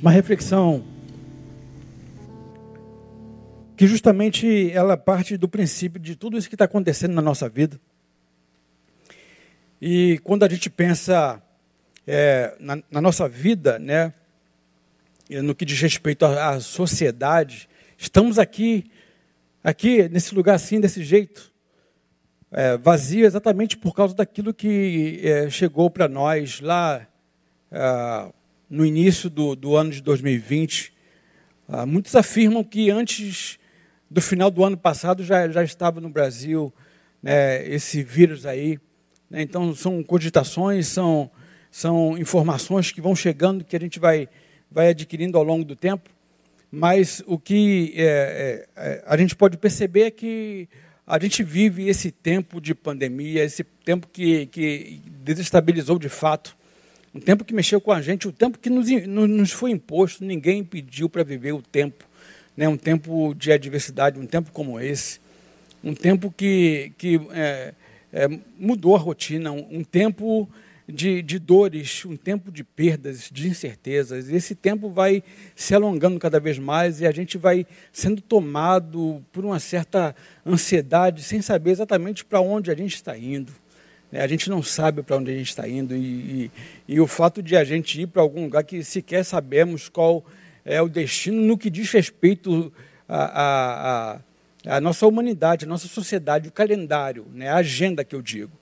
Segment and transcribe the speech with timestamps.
[0.00, 0.84] uma reflexão
[3.76, 7.80] que justamente ela parte do princípio de tudo isso que está acontecendo na nossa vida.
[9.80, 11.40] E quando a gente pensa
[12.06, 14.12] é, na, na, nossa vida, né,
[15.30, 18.90] no que diz respeito à, à sociedade, estamos aqui,
[19.62, 21.52] aqui nesse lugar assim, desse jeito,
[22.50, 27.06] é, vazio exatamente por causa daquilo que é, chegou para nós lá
[27.70, 28.32] é,
[28.68, 30.92] no início do, do, ano de 2020.
[31.68, 33.58] Ah, muitos afirmam que antes
[34.10, 36.72] do final do ano passado já, já estava no Brasil
[37.22, 38.78] né, esse vírus aí.
[39.30, 41.30] Né, então, são cogitações, são,
[41.70, 44.28] são informações que vão chegando, que a gente vai,
[44.70, 46.10] vai adquirindo ao longo do tempo.
[46.70, 50.68] Mas o que é, é, é a gente pode perceber é que
[51.06, 56.54] a gente vive esse tempo de pandemia, esse tempo que, que desestabilizou de fato,
[57.18, 60.62] um tempo que mexeu com a gente, o tempo que nos, nos foi imposto, ninguém
[60.62, 62.04] pediu para viver o tempo,
[62.56, 62.68] né?
[62.68, 65.18] um tempo de adversidade, um tempo como esse,
[65.82, 67.74] um tempo que, que é,
[68.12, 70.48] é, mudou a rotina, um, um tempo
[70.88, 74.28] de, de dores, um tempo de perdas, de incertezas.
[74.28, 75.24] Esse tempo vai
[75.56, 80.14] se alongando cada vez mais e a gente vai sendo tomado por uma certa
[80.46, 83.52] ansiedade, sem saber exatamente para onde a gente está indo.
[84.10, 84.20] Né?
[84.20, 86.50] A gente não sabe para onde a gente está indo e, e,
[86.88, 90.24] e, o fato de a gente ir para algum lugar que sequer sabemos qual
[90.64, 92.72] é o destino no que diz respeito
[93.08, 94.20] à,
[94.66, 97.48] à, à nossa humanidade, à nossa sociedade, o calendário, né?
[97.48, 98.52] a agenda que eu digo.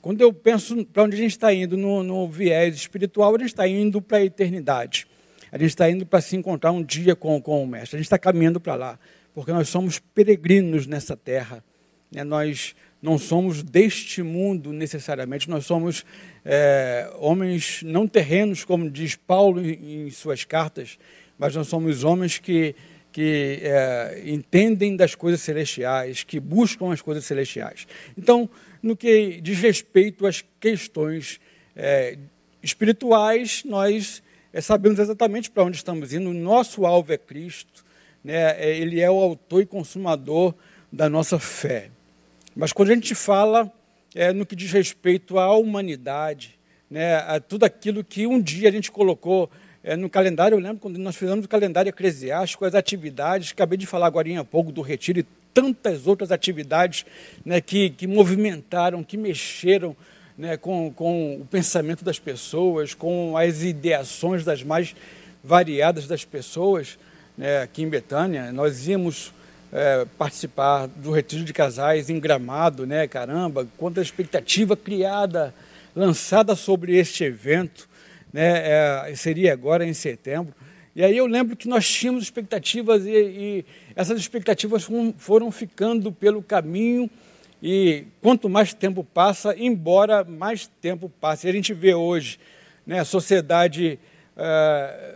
[0.00, 3.48] Quando eu penso para onde a gente está indo no, no, viés espiritual, a gente
[3.48, 5.06] está indo para a eternidade.
[5.50, 7.96] A gente está indo para se encontrar um dia com, com o Mestre.
[7.96, 8.98] A gente está caminhando para lá,
[9.34, 11.64] porque nós somos peregrinos nessa terra.
[12.12, 12.22] Né?
[12.22, 16.04] Nós não somos deste mundo necessariamente, nós somos
[16.44, 20.98] é, homens não terrenos, como diz Paulo em, em, suas cartas,
[21.38, 22.74] mas nós somos homens que,
[23.12, 27.86] que é, entendem das coisas celestiais, que buscam as coisas celestiais.
[28.16, 28.50] Então,
[28.82, 31.40] no que diz respeito às questões
[31.76, 32.18] é,
[32.62, 34.22] espirituais, nós
[34.52, 36.30] é, sabemos exatamente para onde estamos indo.
[36.30, 37.84] O nosso alvo é Cristo,
[38.24, 38.56] né?
[38.58, 40.54] É, ele é o autor e consumador
[40.92, 41.90] da nossa fé.
[42.58, 43.72] Mas quando a gente fala
[44.12, 46.58] é, no que diz respeito à humanidade,
[46.90, 49.48] né, a tudo aquilo que um dia a gente colocou
[49.80, 53.86] é, no calendário, eu lembro quando nós fizemos o calendário eclesiástico, as atividades, acabei de
[53.86, 57.06] falar agora há pouco do retiro e tantas outras atividades
[57.44, 59.96] né, que, que movimentaram, que mexeram
[60.36, 64.96] né, com, com o pensamento das pessoas, com as ideações das mais
[65.44, 66.98] variadas das pessoas.
[67.36, 69.32] Né, aqui em Betânia, nós íamos
[69.72, 73.06] é, participar do retiro de casais em Gramado, né?
[73.06, 75.54] Caramba, quanta expectativa criada,
[75.94, 77.88] lançada sobre este evento,
[78.32, 79.08] né?
[79.10, 80.54] É, seria agora em setembro.
[80.94, 83.64] E aí eu lembro que nós tínhamos expectativas e, e
[83.94, 87.08] essas expectativas foram ficando pelo caminho
[87.62, 92.38] e quanto mais tempo passa, embora mais tempo passe, a gente vê hoje
[92.86, 93.98] né, a sociedade
[94.36, 95.14] é,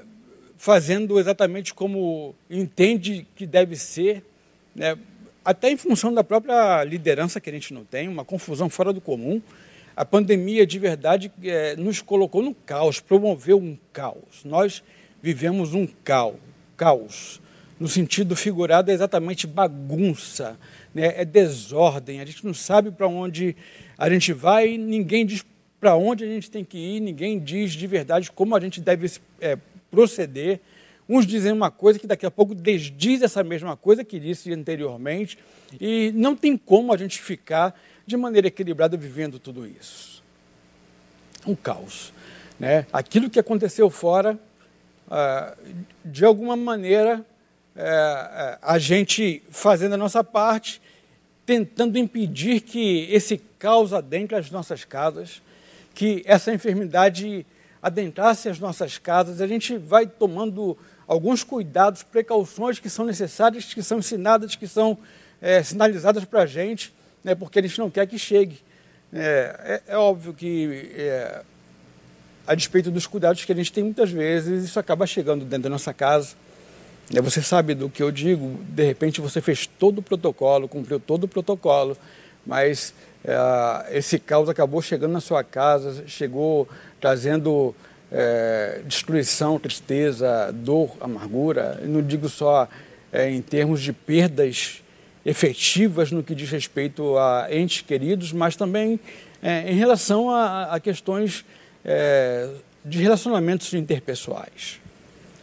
[0.56, 4.24] fazendo exatamente como entende que deve ser,
[4.74, 4.96] né,
[5.44, 9.00] até em função da própria liderança que a gente não tem, uma confusão fora do
[9.00, 9.42] comum.
[9.94, 14.44] A pandemia de verdade é, nos colocou no caos, promoveu um caos.
[14.44, 14.82] Nós
[15.22, 16.36] vivemos um caos,
[16.76, 17.40] caos
[17.78, 20.56] no sentido figurado, é exatamente bagunça,
[20.94, 21.14] né?
[21.16, 22.20] é desordem.
[22.20, 23.56] A gente não sabe para onde
[23.98, 25.44] a gente vai, ninguém diz
[25.80, 29.10] para onde a gente tem que ir, ninguém diz de verdade como a gente deve
[29.40, 29.58] é,
[29.90, 30.60] proceder.
[31.08, 35.38] Uns dizem uma coisa que daqui a pouco desdiz essa mesma coisa que disse anteriormente,
[35.80, 40.22] e não tem como a gente ficar de maneira equilibrada vivendo tudo isso.
[41.46, 42.12] Um caos.
[42.58, 42.86] Né?
[42.92, 44.38] Aquilo que aconteceu fora,
[45.10, 45.56] ah,
[46.04, 47.24] de alguma maneira,
[47.74, 50.80] é, é, a gente fazendo a nossa parte,
[51.46, 55.42] tentando impedir que esse caos adentre as nossas casas,
[55.94, 57.46] que essa enfermidade
[57.82, 60.78] adentrasse as nossas casas, a gente vai tomando
[61.12, 64.96] alguns cuidados, precauções que são necessárias, que são ensinadas, que são
[65.42, 66.92] é, sinalizadas para a gente,
[67.22, 68.58] né, porque a gente não quer que chegue.
[69.12, 71.42] É, é, é óbvio que, é,
[72.46, 75.68] a despeito dos cuidados que a gente tem muitas vezes, isso acaba chegando dentro da
[75.68, 76.34] nossa casa.
[77.12, 77.20] Né?
[77.20, 81.24] Você sabe do que eu digo, de repente você fez todo o protocolo, cumpriu todo
[81.24, 81.94] o protocolo,
[82.46, 86.66] mas é, esse caos acabou chegando na sua casa, chegou
[86.98, 87.74] trazendo
[88.12, 91.78] é, destruição, tristeza, dor, amargura.
[91.80, 92.68] Eu não digo só
[93.10, 94.82] é, em termos de perdas
[95.24, 99.00] efetivas no que diz respeito a entes queridos, mas também
[99.42, 101.44] é, em relação a, a questões
[101.84, 102.48] é,
[102.84, 104.80] de relacionamentos interpessoais.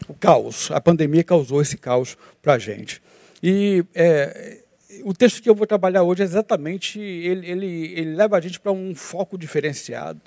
[0.07, 0.69] o caos.
[0.71, 3.01] A pandemia causou esse caos para a gente.
[3.41, 4.59] E é,
[5.03, 8.59] o texto que eu vou trabalhar hoje é exatamente ele, ele, ele leva a gente
[8.59, 10.19] para um foco diferenciado,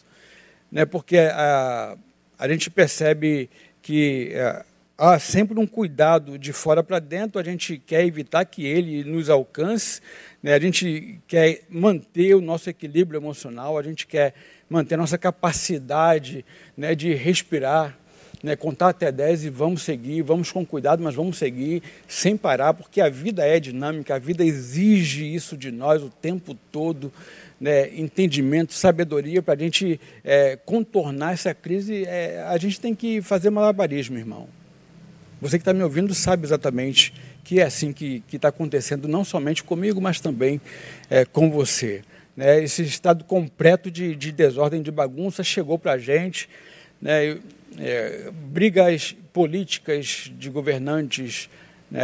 [0.71, 0.87] né?
[0.87, 1.97] Porque a,
[2.43, 3.49] a gente percebe
[3.81, 4.65] que é,
[4.99, 7.41] há sempre um cuidado de fora para dentro.
[7.41, 10.01] A gente quer evitar que ele nos alcance,
[10.43, 10.53] né?
[10.53, 14.35] A gente quer manter o nosso equilíbrio emocional, a gente quer
[14.69, 16.45] manter a nossa capacidade
[16.77, 17.97] né, de respirar,
[18.43, 22.75] né, contar até 10 e vamos seguir, vamos com cuidado, mas vamos seguir sem parar,
[22.75, 27.13] porque a vida é dinâmica, a vida exige isso de nós o tempo todo,
[27.63, 32.05] né, entendimento, sabedoria para a gente é, contornar essa crise.
[32.05, 34.49] É, a gente tem que fazer malabarismo, irmão.
[35.41, 37.15] Você que está me ouvindo sabe exatamente
[37.45, 40.61] que é assim que está acontecendo, não somente comigo, mas também
[41.09, 42.03] é, com você.
[42.37, 42.65] Né?
[42.65, 46.49] Esse estado completo de, de desordem, de bagunça chegou para a gente.
[47.01, 47.39] Né?
[47.79, 51.49] É, brigas políticas de governantes,
[51.89, 52.03] né?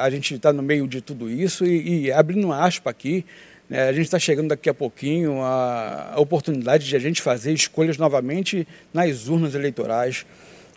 [0.00, 1.66] a gente está no meio de tudo isso.
[1.66, 3.24] E, e abrindo uma aspa aqui,
[3.70, 3.88] né?
[3.88, 8.66] a gente está chegando daqui a pouquinho a oportunidade de a gente fazer escolhas novamente
[8.92, 10.26] nas urnas eleitorais.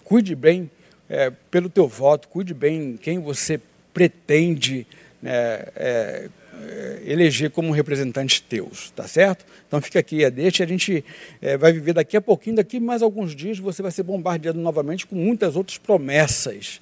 [0.04, 0.70] Cuide bem
[1.10, 3.60] é, pelo teu voto, cuide bem quem você
[3.94, 4.86] pretende
[5.22, 5.32] né,
[5.76, 6.30] é,
[6.62, 9.46] é, eleger como representantes teus, tá certo?
[9.68, 11.04] Então fica aqui a deixa, a gente
[11.42, 15.08] é, vai viver daqui a pouquinho, daqui mais alguns dias você vai ser bombardeado novamente
[15.08, 16.80] com muitas outras promessas.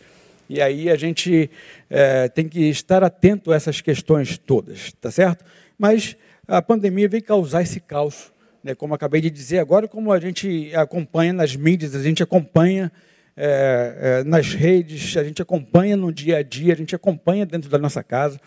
[0.50, 1.50] E aí a gente
[1.90, 5.46] é, tem que estar atento a essas questões todas, tá certo?
[5.82, 6.16] Mas
[6.48, 8.32] a pandemia veio causar esse caos,
[8.64, 12.92] né, como acabei de dizer agora, como a gente acompanha nas mídias, a gente acompanha
[13.36, 17.68] é, é, nas redes, a gente acompanha no dia a dia, a gente acompanha dentro
[17.68, 18.40] da nossa casa.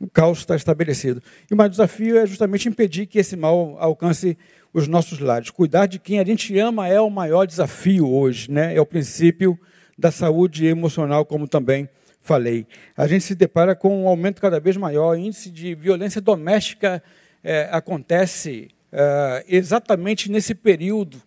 [0.00, 1.22] O caos está estabelecido.
[1.50, 4.38] E o maior desafio é justamente impedir que esse mal alcance
[4.72, 5.50] os nossos lares.
[5.50, 8.74] Cuidar de quem a gente ama é o maior desafio hoje, né?
[8.74, 9.60] é o princípio
[9.98, 11.90] da saúde emocional, como também
[12.20, 12.66] falei.
[12.96, 17.02] A gente se depara com um aumento cada vez maior, o índice de violência doméstica
[17.42, 21.22] é, acontece é, exatamente nesse período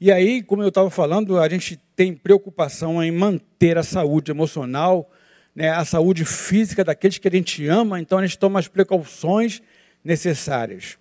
[0.00, 5.10] e aí, como eu estava falando, a gente tem preocupação em manter a saúde emocional,
[5.54, 9.60] né, a saúde física daqueles que a gente ama, então a gente toma as precauções
[10.02, 10.96] necessárias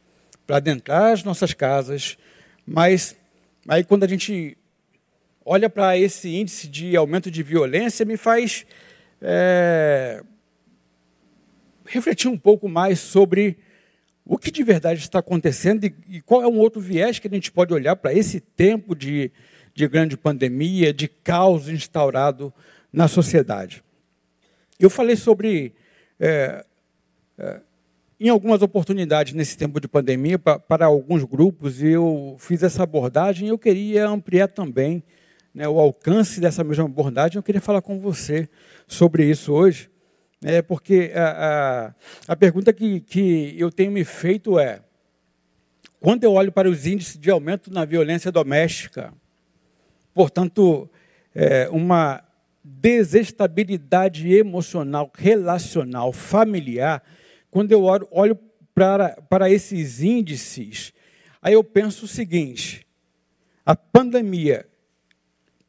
[0.45, 2.17] para adentrar as nossas casas,
[2.65, 3.15] mas
[3.67, 4.57] aí quando a gente
[5.45, 8.65] olha para esse índice de aumento de violência, me faz
[9.21, 10.23] é,
[11.85, 13.57] refletir um pouco mais sobre
[14.25, 17.31] o que de verdade está acontecendo e, e qual é um outro viés que a
[17.31, 19.31] gente pode olhar para esse tempo de,
[19.73, 22.53] de grande pandemia, de caos instaurado
[22.93, 23.83] na sociedade.
[24.79, 25.73] Eu falei sobre,
[26.19, 26.63] é,
[27.37, 27.59] é,
[28.19, 33.47] em algumas oportunidades nesse tempo de pandemia, pra, para alguns grupos, eu fiz essa abordagem
[33.47, 35.03] e eu queria ampliar também
[35.59, 37.35] né, o alcance dessa mesma abordagem.
[37.35, 38.47] Eu queria falar com você
[38.87, 39.89] sobre isso hoje.
[40.41, 41.89] É porque a,
[42.29, 44.79] a, a pergunta que, que eu tenho me feito é:
[45.99, 49.13] quando eu olho para os índices de aumento na violência doméstica,
[50.13, 50.89] portanto,
[51.35, 52.23] é, uma
[52.63, 57.03] desestabilidade emocional, relacional, familiar,
[57.51, 58.39] quando eu olho, olho
[58.73, 60.93] para, para esses índices,
[61.41, 62.87] aí eu penso o seguinte:
[63.65, 64.68] a pandemia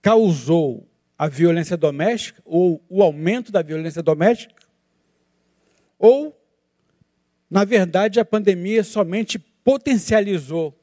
[0.02, 0.88] causou
[1.19, 4.54] a violência doméstica, ou o aumento da violência doméstica,
[5.99, 6.35] ou,
[7.50, 10.75] na verdade, a pandemia somente potencializou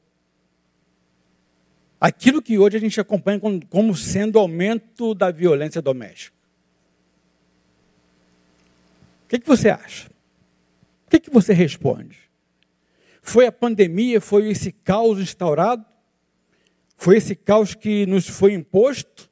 [2.00, 6.36] aquilo que hoje a gente acompanha como sendo aumento da violência doméstica.
[9.24, 10.08] O que, que você acha?
[11.06, 12.18] O que, que você responde?
[13.20, 15.84] Foi a pandemia, foi esse caos instaurado?
[17.00, 19.30] Foi esse caos que nos foi imposto?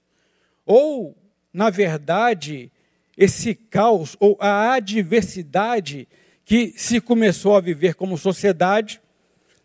[0.64, 1.16] Ou,
[1.52, 2.70] na verdade,
[3.18, 6.08] esse caos ou a adversidade
[6.44, 9.00] que se começou a viver como sociedade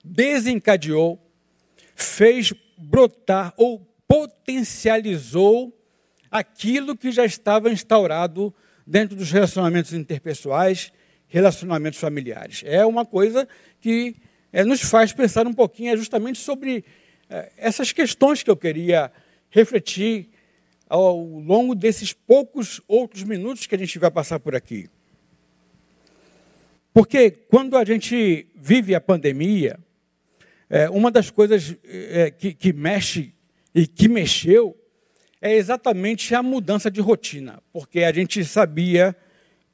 [0.03, 1.19] desencadeou,
[1.93, 5.71] fez brotar ou potencializou
[6.31, 8.51] aquilo que já estava instaurado
[8.85, 10.91] dentro dos relacionamentos interpessoais,
[11.27, 12.63] relacionamentos familiares.
[12.65, 13.47] É uma coisa
[13.79, 14.15] que
[14.51, 16.83] é, nos faz pensar um pouquinho é justamente sobre
[17.57, 19.11] essas questões que eu queria
[19.49, 20.29] refletir
[20.89, 24.89] ao longo desses poucos outros minutos que a gente vai passar por aqui.
[26.93, 29.79] Porque quando a gente vive a pandemia,
[30.69, 33.33] é, uma das coisas é, que, que mexe
[33.73, 34.77] e que mexeu
[35.41, 37.61] é exatamente a mudança de rotina.
[37.71, 39.15] Porque a gente sabia,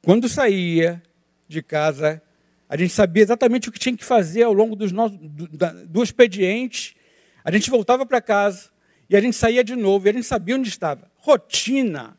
[0.02, 1.02] quando saía
[1.48, 2.22] de casa,
[2.68, 5.48] a gente sabia exatamente o que tinha que fazer ao longo dos nossos, do,
[5.86, 6.96] do expediente.
[7.44, 8.70] A gente voltava para casa
[9.08, 11.10] e a gente saía de novo, e a gente sabia onde estava.
[11.16, 12.16] Rotina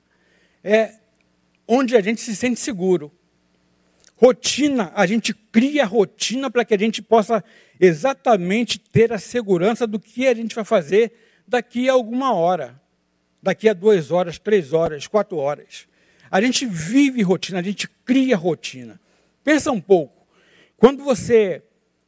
[0.63, 0.95] é
[1.67, 3.11] onde a gente se sente seguro.
[4.15, 7.43] Rotina, a gente cria rotina para que a gente possa
[7.79, 11.13] exatamente ter a segurança do que a gente vai fazer
[11.47, 12.81] daqui a alguma hora,
[13.41, 15.87] daqui a duas horas, três horas, quatro horas.
[16.29, 18.99] A gente vive rotina, a gente cria rotina.
[19.43, 20.27] Pensa um pouco.
[20.75, 21.63] Quando você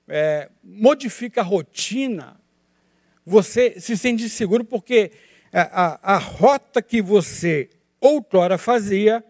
[0.08, 2.41] é, modifica a rotina,
[3.26, 5.12] você se sente seguro porque
[5.52, 9.24] a, a, a rota que você outrora fazia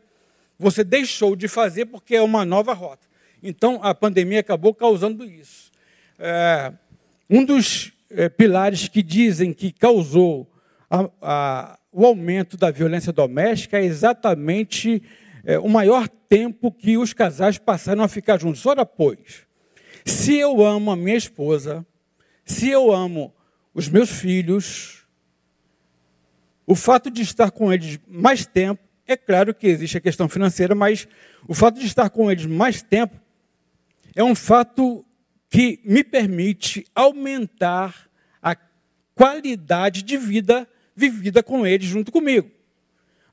[0.62, 3.08] você deixou de fazer porque é uma nova rota.
[3.42, 5.72] Então, a pandemia acabou causando isso.
[6.20, 6.72] É,
[7.28, 10.48] um dos é, pilares que dizem que causou
[10.88, 15.02] a, a, o aumento da violência doméstica é exatamente
[15.44, 18.64] é, o maior tempo que os casais passaram a ficar juntos.
[18.64, 19.48] Ora, pois,
[20.06, 21.84] se eu amo a minha esposa,
[22.46, 23.34] se eu amo
[23.74, 25.06] os meus filhos,
[26.66, 30.74] o fato de estar com eles mais tempo é claro que existe a questão financeira,
[30.74, 31.08] mas
[31.48, 33.20] o fato de estar com eles mais tempo
[34.16, 35.06] é um fato
[35.50, 38.10] que me permite aumentar
[38.42, 38.56] a
[39.14, 42.50] qualidade de vida vivida com eles junto comigo.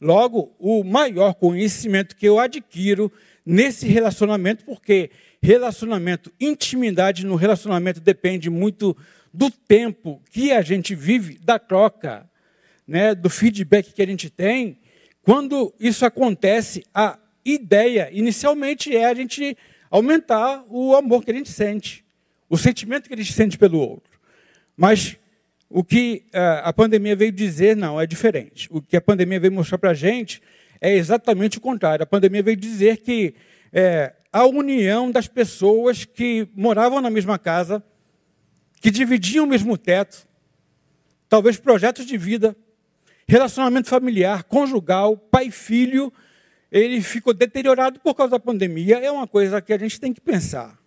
[0.00, 3.10] Logo, o maior conhecimento que eu adquiro
[3.44, 5.10] nesse relacionamento, porque
[5.42, 8.96] relacionamento, intimidade no relacionamento depende muito
[9.38, 12.28] do tempo que a gente vive, da troca,
[12.84, 14.80] né, do feedback que a gente tem,
[15.22, 19.56] quando isso acontece, a ideia inicialmente é a gente
[19.88, 22.04] aumentar o amor que a gente sente,
[22.50, 24.18] o sentimento que a gente sente pelo outro.
[24.76, 25.16] Mas
[25.70, 28.66] o que eh, a pandemia veio dizer, não, é diferente.
[28.72, 30.42] O que a pandemia veio mostrar para a gente
[30.80, 32.02] é exatamente o contrário.
[32.02, 33.36] A pandemia veio dizer que
[33.72, 37.80] é, a união das pessoas que moravam na mesma casa,
[38.80, 40.26] que dividiam o mesmo teto,
[41.28, 42.56] talvez projetos de vida,
[43.30, 46.10] Relacionamento familiar, conjugal, pai-filho,
[46.72, 49.00] ele ficou deteriorado por causa da pandemia.
[49.00, 50.78] É uma coisa que a gente tem que pensar.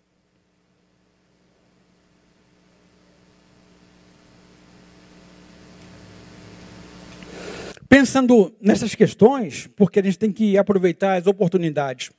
[7.88, 12.10] Pensando nessas questões, porque a gente tem que aproveitar as oportunidades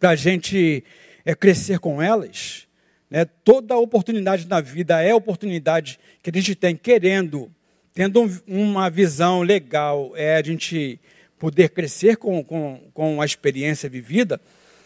[0.00, 0.82] para a gente
[1.26, 2.65] é, crescer com elas,
[3.10, 3.24] né?
[3.44, 7.50] toda oportunidade na vida é oportunidade que a gente tem querendo
[7.96, 11.00] tendo uma visão legal, é a gente
[11.38, 14.38] poder crescer com, com, com a experiência vivida,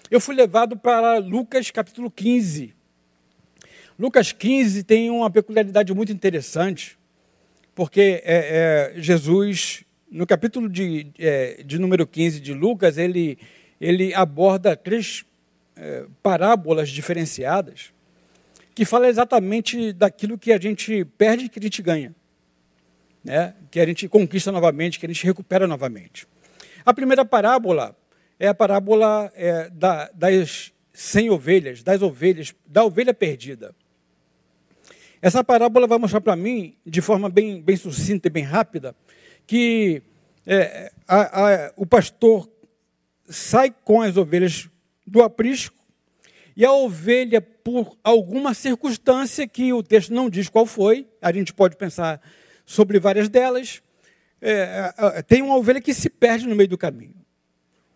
[0.09, 2.73] eu fui levado para Lucas capítulo 15.
[3.99, 6.97] Lucas 15 tem uma peculiaridade muito interessante,
[7.75, 13.39] porque é, é, Jesus, no capítulo de, é, de número 15 de Lucas, ele,
[13.81, 15.25] ele aborda três
[15.75, 17.93] é, parábolas diferenciadas
[18.75, 22.15] que fala exatamente daquilo que a gente perde e que a gente ganha
[23.25, 26.27] né, que a gente conquista novamente, que a gente recupera novamente.
[26.85, 27.97] A primeira parábola
[28.39, 33.75] é a parábola é, da, das cem ovelhas, das ovelhas, da ovelha perdida.
[35.23, 38.97] Essa parábola vai mostrar para mim, de forma bem, bem sucinta e bem rápida,
[39.47, 40.03] que
[40.47, 42.49] é, a, a, o pastor
[43.29, 44.69] sai com as ovelhas
[45.07, 45.77] do aprisco
[46.61, 51.55] e a ovelha, por alguma circunstância que o texto não diz qual foi, a gente
[51.55, 52.21] pode pensar
[52.67, 53.83] sobre várias delas.
[54.43, 57.15] É, é, é, tem uma ovelha que se perde no meio do caminho.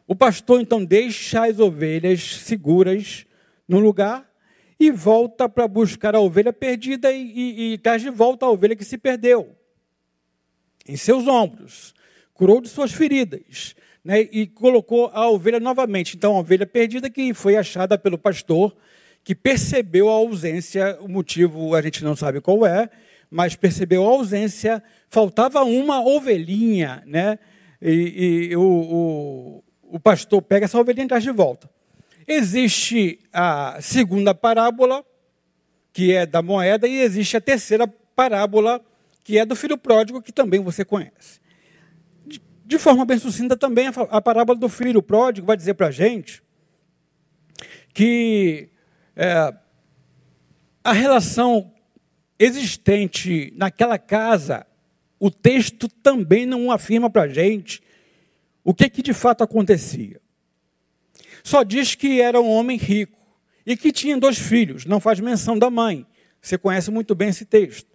[0.07, 3.27] O pastor então deixa as ovelhas seguras
[3.69, 4.27] no lugar
[4.81, 8.75] e volta para buscar a ovelha perdida e, e, e traz de volta a ovelha
[8.75, 9.55] que se perdeu
[10.89, 11.95] em seus ombros,
[12.33, 16.17] curou de suas feridas né, e colocou a ovelha novamente.
[16.17, 18.77] Então, a ovelha perdida que foi achada pelo pastor,
[19.25, 22.91] que percebeu a ausência, o motivo a gente não sabe qual é,
[23.31, 27.39] mas percebeu a ausência, faltava uma ovelhinha, né?
[27.81, 29.65] E, e o, o,
[29.97, 31.69] o, pastor pega essa ovelhinha e traz de volta.
[32.29, 35.05] Existe a segunda parábola,
[35.93, 38.81] que é da moeda, e existe a terceira parábola,
[39.23, 41.41] que é do filho pródigo, que também você conhece.
[42.65, 46.43] De, forma bem sucinta, também a, parábola do filho pródigo vai dizer para a gente
[47.93, 48.69] que
[49.15, 49.55] é,
[50.83, 51.73] a relação
[52.39, 54.67] existente naquela casa,
[55.21, 57.83] o texto também não afirma para a gente
[58.65, 60.21] o que, que de fato acontecia.
[61.43, 63.19] Só diz que era um homem rico
[63.65, 66.07] e que tinha dois filhos, não faz menção da mãe.
[66.41, 67.89] Você conhece muito bem esse texto.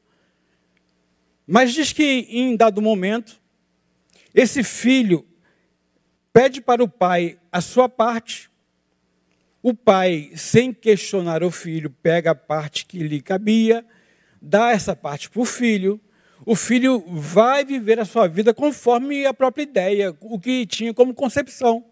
[1.46, 3.39] Mas diz que em dado momento,
[4.34, 5.26] esse filho
[6.32, 8.50] pede para o pai a sua parte.
[9.62, 13.86] O pai, sem questionar o filho, pega a parte que lhe cabia
[14.42, 16.00] dá essa parte para o filho.
[16.46, 21.14] o filho vai viver a sua vida conforme a própria ideia, o que tinha como
[21.14, 21.84] concepção.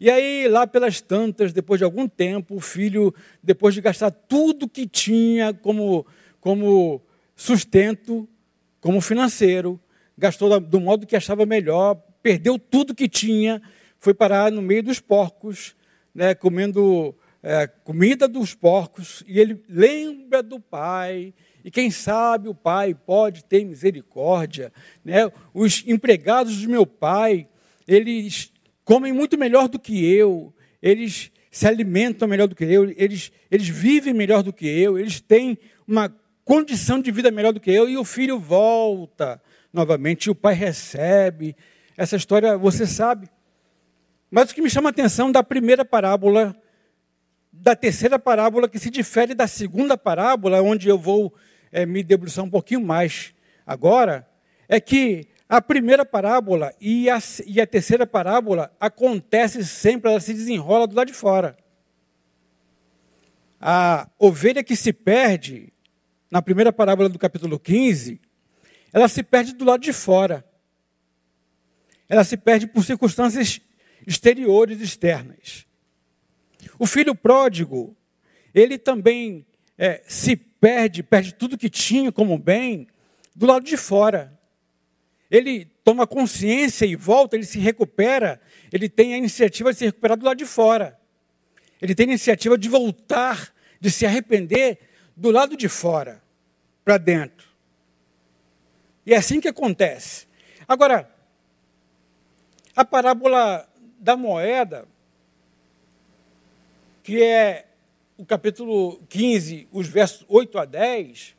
[0.00, 4.68] E aí, lá pelas tantas, depois de algum tempo, o filho, depois de gastar tudo
[4.68, 6.06] que tinha como,
[6.40, 7.02] como
[7.34, 8.28] sustento,
[8.80, 9.78] como financeiro,
[10.16, 13.60] gastou do modo que achava melhor, perdeu tudo que tinha,
[13.98, 15.76] foi parar no meio dos porcos,
[16.14, 22.54] né, comendo é, comida dos porcos, e ele lembra do pai, e quem sabe o
[22.54, 24.72] pai pode ter misericórdia.
[25.04, 25.30] Né?
[25.52, 27.46] Os empregados do meu pai,
[27.86, 28.52] eles
[28.84, 33.68] comem muito melhor do que eu, eles se alimentam melhor do que eu, eles, eles
[33.68, 37.88] vivem melhor do que eu, eles têm uma condição de vida melhor do que eu,
[37.88, 39.40] e o filho volta
[39.76, 41.54] novamente, e o pai recebe.
[41.96, 43.28] Essa história você sabe.
[44.30, 46.56] Mas o que me chama a atenção da primeira parábola,
[47.52, 51.32] da terceira parábola, que se difere da segunda parábola, onde eu vou
[51.70, 53.34] é, me debruçar um pouquinho mais
[53.66, 54.26] agora,
[54.66, 60.32] é que a primeira parábola e a, e a terceira parábola acontece sempre, ela se
[60.32, 61.56] desenrola do lado de fora.
[63.60, 65.72] A ovelha que se perde,
[66.30, 68.20] na primeira parábola do capítulo 15,
[68.92, 70.44] ela se perde do lado de fora.
[72.08, 73.60] Ela se perde por circunstâncias
[74.06, 75.66] exteriores, externas.
[76.78, 77.96] O filho pródigo,
[78.54, 79.44] ele também
[79.76, 82.86] é, se perde, perde tudo que tinha como bem
[83.34, 84.36] do lado de fora
[85.30, 88.40] ele toma consciência e volta, ele se recupera,
[88.72, 90.98] ele tem a iniciativa de se recuperar do lado de fora.
[91.80, 94.78] Ele tem a iniciativa de voltar, de se arrepender
[95.16, 96.22] do lado de fora
[96.84, 97.45] para dentro.
[99.06, 100.26] E é assim que acontece.
[100.66, 101.08] Agora,
[102.74, 103.66] a parábola
[104.00, 104.86] da moeda,
[107.04, 107.68] que é
[108.18, 111.36] o capítulo 15, os versos 8 a 10,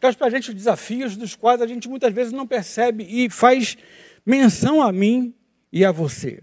[0.00, 3.76] traz para a gente desafios dos quais a gente muitas vezes não percebe e faz
[4.24, 5.34] menção a mim
[5.70, 6.42] e a você.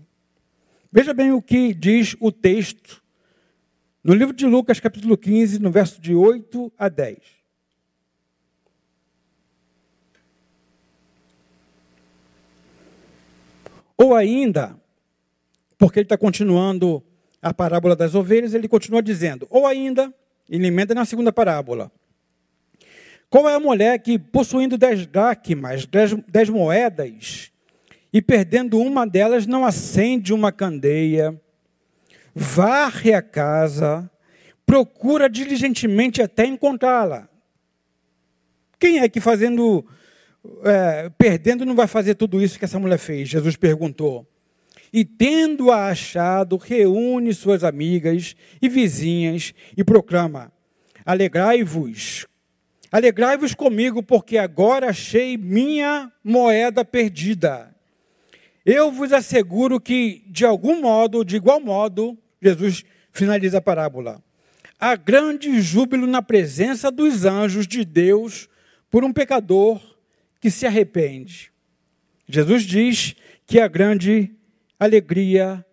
[0.92, 3.02] Veja bem o que diz o texto
[4.04, 7.41] no livro de Lucas, capítulo 15, no verso de 8 a 10.
[14.02, 14.76] Ou ainda,
[15.78, 17.04] porque ele está continuando
[17.40, 20.12] a parábola das ovelhas, ele continua dizendo, ou ainda,
[20.50, 21.92] ele emenda na segunda parábola,
[23.30, 27.52] qual é a mulher que, possuindo dez dracmas, dez, dez moedas,
[28.12, 31.40] e perdendo uma delas, não acende uma candeia,
[32.34, 34.10] varre a casa,
[34.66, 37.30] procura diligentemente até encontrá-la?
[38.80, 39.86] Quem é que fazendo,
[40.64, 43.30] é, perdendo, não vai fazer tudo isso que essa mulher fez?
[43.30, 44.28] Jesus perguntou.
[44.94, 50.52] E tendo-a achado, reúne suas amigas e vizinhas e proclama:
[51.06, 52.28] Alegrai-vos
[52.92, 57.74] Alegrai-vos comigo, porque agora achei minha moeda perdida.
[58.66, 64.22] Eu vos asseguro que, de algum modo, de igual modo, Jesus finaliza a parábola.
[64.78, 68.50] Há grande júbilo na presença dos anjos de Deus
[68.90, 69.80] por um pecador
[70.42, 71.52] que se arrepende.
[72.28, 73.16] Jesus diz
[73.48, 74.32] que há grande
[74.78, 75.66] alegria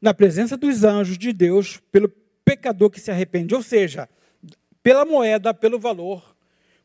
[0.00, 2.08] na presença dos anjos de Deus pelo
[2.44, 4.08] pecador que se arrepende, ou seja,
[4.82, 6.36] pela moeda, pelo valor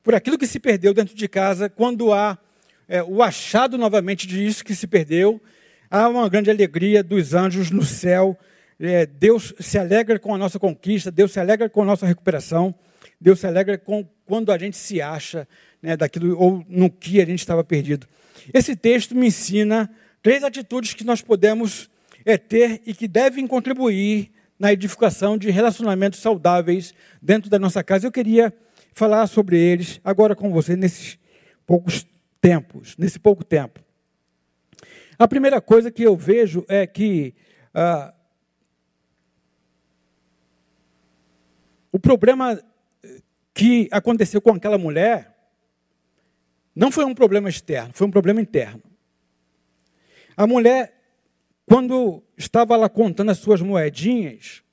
[0.03, 2.38] por aquilo que se perdeu dentro de casa, quando há
[2.89, 5.41] é, o achado novamente disso que se perdeu,
[5.89, 8.38] há uma grande alegria dos anjos no céu.
[8.77, 12.75] É, Deus se alegra com a nossa conquista, Deus se alegra com a nossa recuperação,
[13.19, 15.47] Deus se alegra com quando a gente se acha
[15.84, 18.08] né, daquilo ou no que a gente estava perdido.
[18.54, 21.89] Esse texto me ensina três atitudes que nós podemos
[22.26, 28.08] é, ter e que devem contribuir na edificação de relacionamentos saudáveis dentro da nossa casa.
[28.08, 28.54] Eu queria
[28.93, 31.19] falar sobre eles agora com você nesses
[31.67, 32.08] poucos
[32.39, 33.82] tempos, nesse pouco tempo.
[35.19, 37.34] A primeira coisa que eu vejo é que
[37.74, 38.13] ah,
[41.91, 42.60] o problema
[43.54, 45.33] que aconteceu com aquela mulher
[46.75, 48.81] não foi um problema externo, foi um problema interno.
[50.36, 50.93] A mulher,
[51.65, 54.63] quando estava lá contando as suas moedinhas,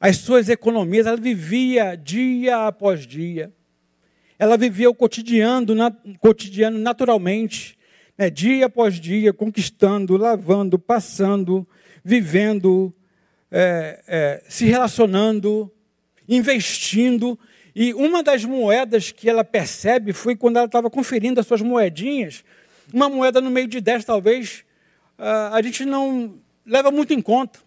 [0.00, 3.52] as suas economias, ela vivia dia após dia.
[4.38, 7.76] Ela vivia o cotidiano, na, cotidiano naturalmente,
[8.16, 11.66] né, dia após dia, conquistando, lavando, passando,
[12.04, 12.94] vivendo,
[13.50, 15.70] é, é, se relacionando,
[16.28, 17.38] investindo.
[17.80, 22.42] E uma das moedas que ela percebe foi quando ela estava conferindo as suas moedinhas,
[22.92, 24.64] uma moeda no meio de dez, talvez,
[25.16, 27.60] a gente não leva muito em conta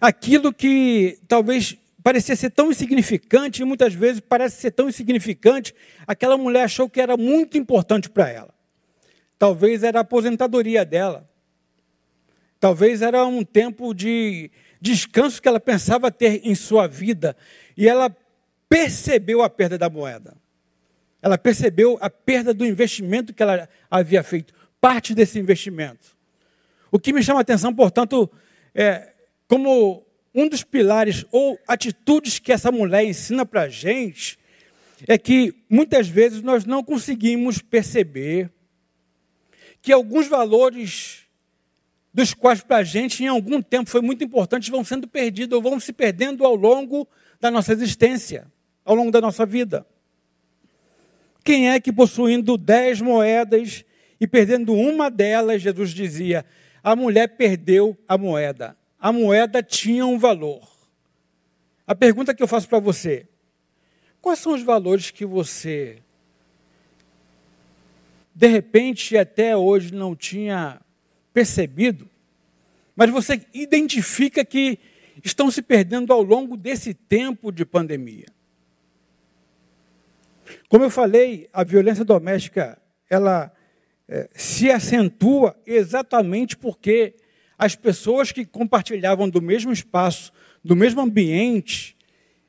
[0.00, 5.74] aquilo que talvez parecia ser tão insignificante, e muitas vezes parece ser tão insignificante,
[6.06, 8.54] aquela mulher achou que era muito importante para ela.
[9.38, 11.28] Talvez era a aposentadoria dela.
[12.58, 17.36] Talvez era um tempo de descanso que ela pensava ter em sua vida.
[17.76, 18.16] E ela
[18.72, 20.34] percebeu a perda da moeda.
[21.20, 26.16] Ela percebeu a perda do investimento que ela havia feito, parte desse investimento.
[26.90, 28.30] O que me chama a atenção, portanto,
[28.74, 29.12] é
[29.46, 34.38] como um dos pilares ou atitudes que essa mulher ensina para a gente
[35.06, 38.50] é que muitas vezes nós não conseguimos perceber
[39.82, 41.26] que alguns valores
[42.14, 45.62] dos quais para a gente em algum tempo foi muito importante vão sendo perdidos ou
[45.62, 47.06] vão se perdendo ao longo
[47.38, 48.50] da nossa existência,
[48.84, 49.86] ao longo da nossa vida.
[51.44, 53.84] Quem é que possuindo dez moedas
[54.20, 56.44] e perdendo uma delas, Jesus dizia,
[56.82, 60.62] a mulher perdeu a moeda a moeda tinha um valor.
[61.84, 63.26] A pergunta que eu faço para você:
[64.20, 65.98] quais são os valores que você,
[68.32, 70.80] de repente, até hoje não tinha
[71.34, 72.08] percebido,
[72.94, 74.78] mas você identifica que
[75.24, 78.26] estão se perdendo ao longo desse tempo de pandemia?
[80.68, 83.52] Como eu falei, a violência doméstica ela
[84.08, 87.14] é, se acentua exatamente porque
[87.58, 90.32] as pessoas que compartilhavam do mesmo espaço,
[90.64, 91.96] do mesmo ambiente,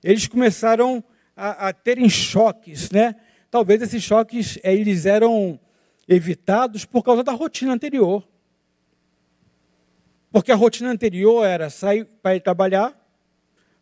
[0.03, 1.03] eles começaram
[1.35, 3.15] a, a terem choques, né?
[3.49, 5.59] Talvez esses choques eh, eles eram
[6.07, 8.27] evitados por causa da rotina anterior.
[10.31, 12.99] Porque a rotina anterior era sair para ir trabalhar,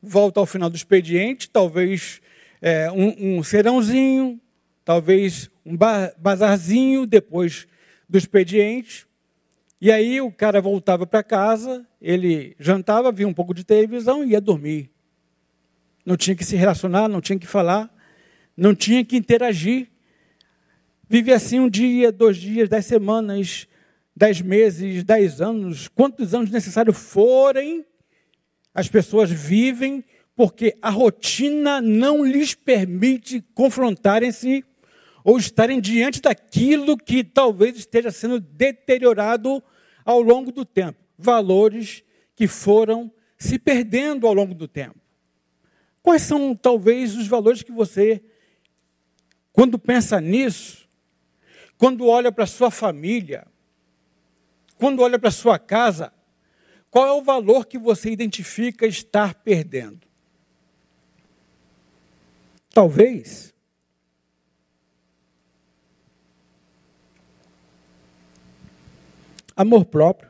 [0.02, 2.22] volta ao final do expediente, talvez
[2.62, 4.40] é, um, um serãozinho,
[4.86, 5.76] talvez um
[6.18, 7.68] bazarzinho depois
[8.08, 9.08] do expediente,
[9.80, 14.30] e aí o cara voltava para casa, ele jantava, via um pouco de televisão e
[14.30, 14.92] ia dormir.
[16.06, 17.92] Não tinha que se relacionar, não tinha que falar,
[18.56, 19.88] não tinha que interagir.
[21.10, 23.68] Vive assim um dia, dois dias, dez semanas,
[24.16, 27.84] dez meses, dez anos, quantos anos necessários forem,
[28.74, 30.04] as pessoas vivem
[30.36, 34.64] porque a rotina não lhes permite confrontarem-se
[35.24, 39.64] ou estarem diante daquilo que talvez esteja sendo deteriorado
[40.04, 41.00] ao longo do tempo.
[41.18, 42.04] Valores
[42.36, 45.00] que foram se perdendo ao longo do tempo.
[46.02, 48.24] Quais são, talvez, os valores que você,
[49.54, 50.88] quando pensa nisso,
[51.78, 53.46] quando olha para a sua família,
[54.78, 56.12] quando olha para a sua casa,
[56.90, 60.11] qual é o valor que você identifica estar perdendo?
[62.74, 63.54] Talvez
[69.56, 70.30] amor próprio.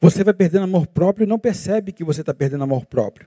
[0.00, 3.26] Você vai perdendo amor próprio e não percebe que você está perdendo amor próprio.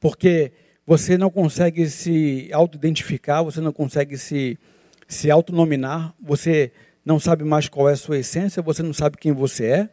[0.00, 0.52] Porque
[0.84, 4.58] você não consegue se auto-identificar, você não consegue se,
[5.06, 6.72] se autonominar, você
[7.04, 9.90] não sabe mais qual é a sua essência, você não sabe quem você é.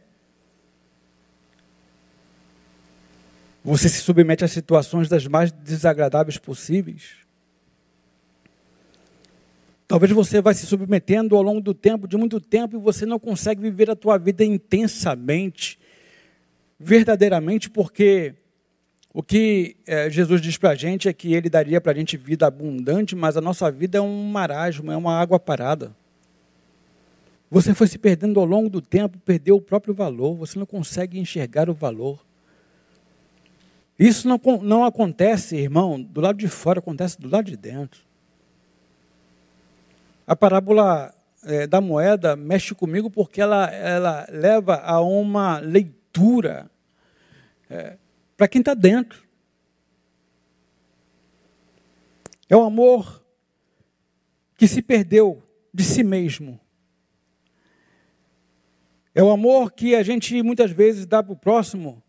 [3.62, 7.20] Você se submete a situações das mais desagradáveis possíveis.
[9.86, 13.18] Talvez você vai se submetendo ao longo do tempo, de muito tempo, e você não
[13.18, 15.78] consegue viver a tua vida intensamente,
[16.78, 18.34] verdadeiramente, porque
[19.12, 22.16] o que é, Jesus diz para a gente é que Ele daria para a gente
[22.16, 25.94] vida abundante, mas a nossa vida é um marasmo, é uma água parada.
[27.50, 31.18] Você foi se perdendo ao longo do tempo, perdeu o próprio valor, você não consegue
[31.18, 32.29] enxergar o valor.
[34.00, 38.00] Isso não, não acontece, irmão, do lado de fora, acontece do lado de dentro.
[40.26, 46.70] A parábola é, da moeda mexe comigo porque ela, ela leva a uma leitura
[47.68, 47.98] é,
[48.38, 49.22] para quem está dentro.
[52.48, 53.22] É o amor
[54.56, 55.42] que se perdeu
[55.74, 56.58] de si mesmo.
[59.14, 62.02] É o amor que a gente muitas vezes dá para o próximo,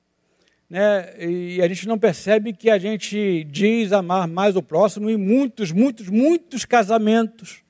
[0.71, 1.13] né?
[1.19, 5.71] e a gente não percebe que a gente diz amar mais o próximo, e muitos,
[5.71, 7.61] muitos, muitos casamentos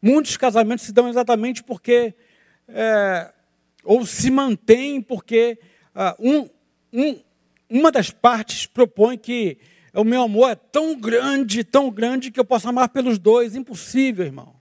[0.00, 2.14] Muitos casamentos se dão exatamente porque,
[2.68, 3.32] é,
[3.82, 5.58] ou se mantêm porque
[5.94, 6.48] uh, um,
[6.92, 7.20] um,
[7.68, 9.58] uma das partes propõe que
[9.92, 13.56] o meu amor é tão grande, tão grande que eu posso amar pelos dois.
[13.56, 14.54] Impossível, irmão.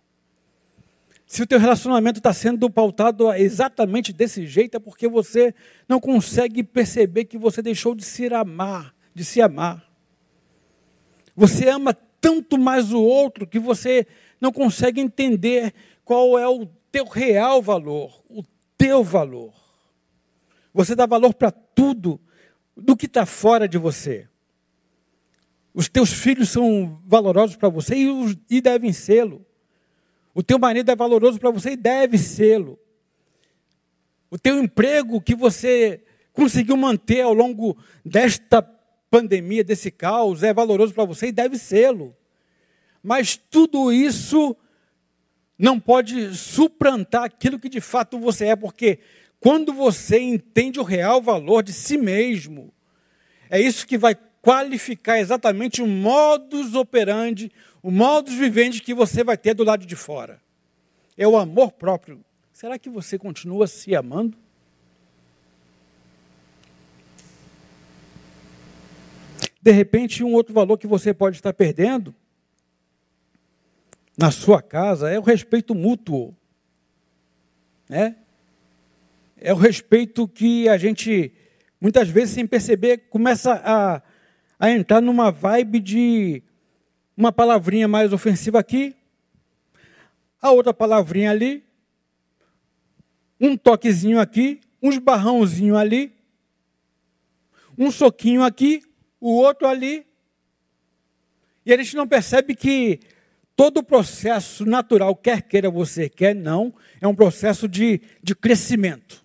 [1.27, 5.53] Se o teu relacionamento está sendo pautado exatamente desse jeito, é porque você
[5.87, 9.85] não consegue perceber que você deixou de se amar, de se amar.
[11.35, 14.07] Você ama tanto mais o outro que você
[14.39, 15.73] não consegue entender
[16.05, 18.41] qual é o teu real valor, o
[18.77, 19.53] teu valor.
[20.73, 22.21] Você dá valor para tudo,
[22.73, 24.29] do que está fora de você.
[25.73, 29.45] Os teus filhos são valorosos para você e, e devem sê-lo.
[30.37, 32.77] O teu marido é valoroso para você e deve sê-lo.
[34.29, 38.61] O teu emprego que você conseguiu manter ao longo desta
[39.09, 42.15] pandemia, desse caos, é valoroso para você e deve sê-lo.
[43.01, 44.55] Mas tudo isso
[45.57, 48.99] não pode suplantar aquilo que de fato você é, porque
[49.39, 52.71] quando você entende o real valor de si mesmo,
[53.49, 54.13] é isso que vai
[54.47, 57.51] qualificar exatamente o modus operandi,
[57.83, 60.41] o modus vivendi que você vai ter do lado de fora.
[61.17, 62.23] É o amor próprio.
[62.53, 64.37] Será que você continua se amando?
[69.61, 72.15] De repente, um outro valor que você pode estar perdendo
[74.17, 76.33] na sua casa é o respeito mútuo.
[77.89, 78.15] Né?
[79.35, 81.33] É o respeito que a gente,
[81.81, 84.01] muitas vezes, sem perceber, começa a,
[84.59, 86.43] a entrar numa vibe de
[87.15, 88.95] uma palavrinha mais ofensiva aqui,
[90.41, 91.63] a outra palavrinha ali,
[93.39, 96.13] um toquezinho aqui, um esbarrãozinho ali,
[97.77, 98.83] um soquinho aqui,
[99.19, 100.05] o outro ali.
[101.65, 102.99] E a gente não percebe que
[103.55, 109.23] todo o processo natural, quer queira você, quer não, é um processo de, de crescimento.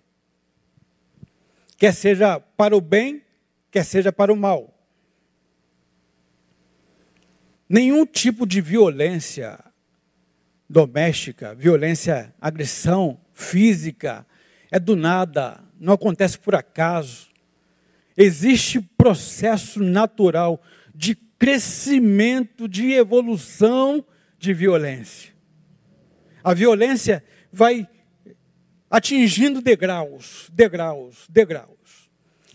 [1.77, 3.23] Quer seja para o bem,
[3.71, 4.72] quer seja para o mal.
[7.67, 9.59] Nenhum tipo de violência
[10.69, 14.25] doméstica, violência, agressão física,
[14.71, 17.27] é do nada, não acontece por acaso.
[18.17, 20.61] Existe processo natural
[20.93, 24.03] de crescimento, de evolução
[24.37, 25.33] de violência.
[26.43, 27.87] A violência vai
[28.89, 32.09] atingindo degraus, degraus, degraus.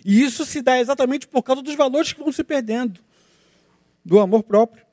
[0.05, 3.01] E isso se dá exatamente por causa dos valores que vão se perdendo
[4.05, 4.85] do amor próprio,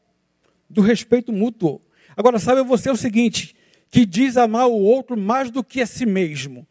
[0.70, 1.82] do respeito mútuo.
[2.16, 3.56] Agora, sabe você o seguinte:
[3.90, 6.68] que diz amar o outro mais do que a si mesmo.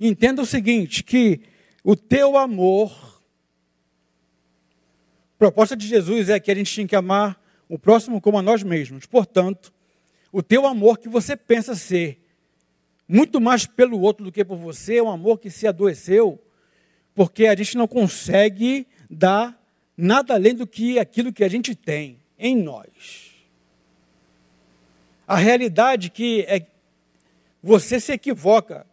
[0.00, 1.40] Entenda o seguinte: que
[1.82, 3.12] o teu amor
[5.34, 8.42] a proposta de Jesus é que a gente tinha que amar o próximo como a
[8.42, 9.06] nós mesmos.
[9.06, 9.72] Portanto,
[10.30, 12.22] o teu amor que você pensa ser
[13.08, 16.40] muito mais pelo outro do que por você é um amor que se adoeceu,
[17.12, 19.60] porque a gente não consegue dar
[19.96, 23.32] nada além do que aquilo que a gente tem em nós.
[25.26, 26.66] A realidade que é
[27.62, 28.84] você se equivoca,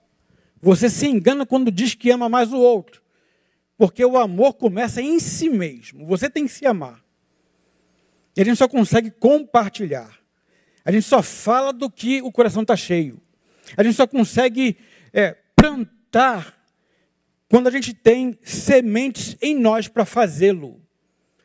[0.62, 3.02] você se engana quando diz que ama mais o outro.
[3.76, 6.06] Porque o amor começa em si mesmo.
[6.06, 7.04] Você tem que se amar.
[8.38, 10.20] E a gente só consegue compartilhar.
[10.86, 13.20] A gente só fala do que o coração está cheio.
[13.76, 14.78] A gente só consegue
[15.12, 16.56] é, plantar
[17.50, 20.80] quando a gente tem sementes em nós para fazê-lo.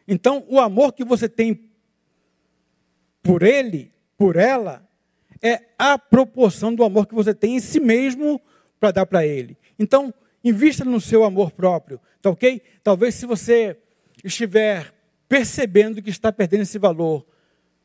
[0.07, 1.71] Então, o amor que você tem
[3.25, 4.87] por ele, por ela,
[5.43, 8.41] é a proporção do amor que você tem em si mesmo
[8.79, 9.57] para dar para ele.
[9.79, 10.13] Então,
[10.45, 11.99] invista no seu amor próprio.
[12.21, 12.63] Tá ok?
[12.83, 13.79] Talvez se você
[14.23, 14.95] estiver
[15.27, 17.27] percebendo que está perdendo esse valor,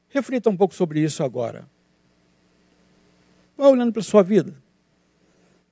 [0.09, 1.67] reflita um pouco sobre isso agora.
[3.57, 4.53] Vá olhando para a sua vida.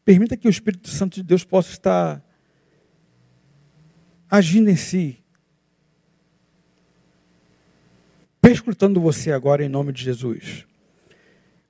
[0.05, 2.23] Permita que o Espírito Santo de Deus possa estar
[4.29, 5.21] agindo em si.
[8.47, 10.65] Perscrutando você agora em nome de Jesus.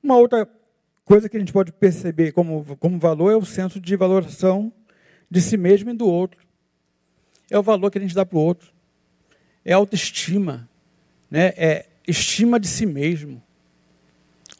[0.03, 0.47] Uma outra
[1.03, 4.71] coisa que a gente pode perceber como, como valor é o senso de valoração
[5.27, 6.39] de si mesmo e do outro
[7.49, 8.71] é o valor que a gente dá para o outro,
[9.65, 10.69] é autoestima,
[11.31, 11.47] né?
[11.57, 13.41] é estima de si mesmo.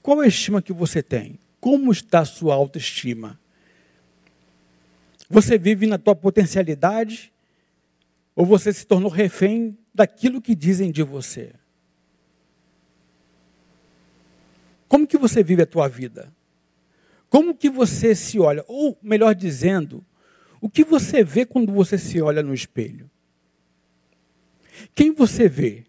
[0.02, 1.38] Qual é a estima que você tem?
[1.62, 3.40] Como está a sua autoestima?
[5.30, 7.32] Você vive na tua potencialidade
[8.36, 11.54] ou você se tornou refém daquilo que dizem de você?
[14.88, 16.34] Como que você vive a tua vida?
[17.30, 18.64] Como que você se olha?
[18.68, 20.06] Ou melhor dizendo,
[20.62, 23.10] o que você vê quando você se olha no espelho?
[24.96, 25.84] Quem você vê?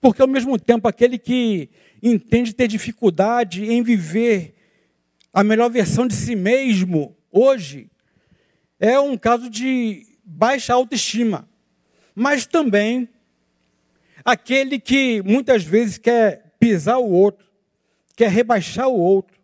[0.00, 1.70] Porque ao mesmo tempo, aquele que
[2.02, 4.54] entende ter dificuldade em viver
[5.32, 7.88] a melhor versão de si mesmo hoje,
[8.80, 11.48] é um caso de baixa autoestima.
[12.14, 13.08] Mas também
[14.24, 17.46] aquele que muitas vezes quer pisar o outro,
[18.16, 19.38] quer rebaixar o outro,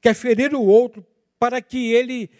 [0.00, 1.04] quer ferir o outro
[1.38, 2.30] para que ele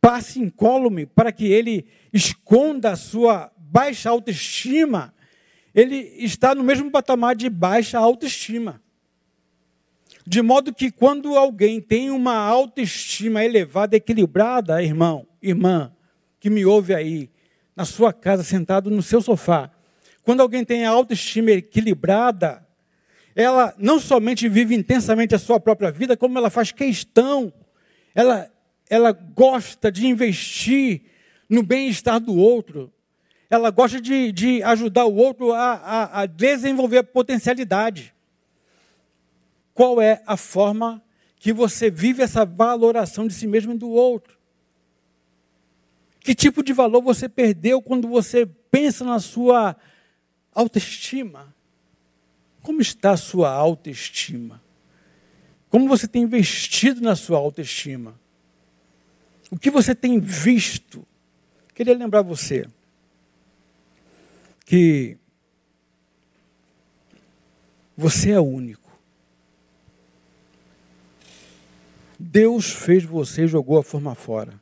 [0.00, 5.14] passe incólume, para que ele esconda a sua baixa autoestima,
[5.74, 8.82] ele está no mesmo patamar de baixa autoestima.
[10.26, 15.92] De modo que quando alguém tem uma autoestima elevada, equilibrada, irmão, irmã,
[16.38, 17.30] que me ouve aí,
[17.74, 19.70] na sua casa, sentado no seu sofá,
[20.24, 22.66] quando alguém tem a autoestima equilibrada,
[23.34, 27.52] ela não somente vive intensamente a sua própria vida, como ela faz questão,
[28.14, 28.50] ela,
[28.88, 31.02] ela gosta de investir
[31.48, 32.92] no bem-estar do outro,
[33.48, 38.14] ela gosta de, de ajudar o outro a, a, a desenvolver a potencialidade.
[39.74, 41.02] Qual é a forma
[41.36, 44.38] que você vive essa valoração de si mesmo e do outro?
[46.20, 49.76] Que tipo de valor você perdeu quando você pensa na sua
[50.54, 51.54] autoestima?
[52.62, 54.62] Como está a sua autoestima?
[55.68, 58.14] Como você tem investido na sua autoestima?
[59.50, 61.06] O que você tem visto?
[61.74, 62.66] Queria lembrar você
[64.64, 65.16] que
[67.96, 68.90] você é único.
[72.18, 74.60] Deus fez você e jogou a forma fora.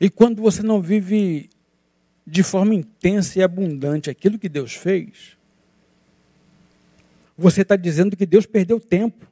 [0.00, 1.50] E quando você não vive
[2.30, 5.36] de forma intensa e abundante aquilo que Deus fez,
[7.36, 9.26] você está dizendo que Deus perdeu tempo.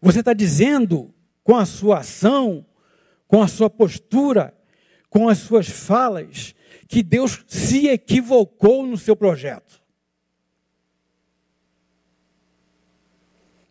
[0.00, 2.66] Você está dizendo com a sua ação,
[3.26, 4.54] com a sua postura,
[5.08, 6.54] com as suas falas,
[6.86, 9.80] que Deus se equivocou no seu projeto.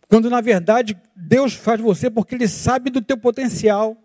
[0.08, 3.96] Quando na verdade Deus faz você porque Ele sabe do teu potencial.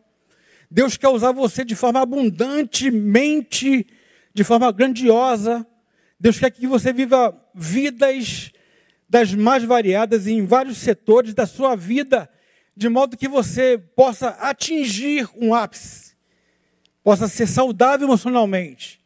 [0.71, 3.87] Deus quer usar você de forma abundantemente,
[4.33, 5.67] de forma grandiosa.
[6.19, 8.51] Deus quer que você viva vidas
[9.09, 12.29] das mais variadas em vários setores da sua vida,
[12.77, 16.17] de modo que você possa atingir um ápice,
[17.03, 19.01] possa ser saudável emocionalmente,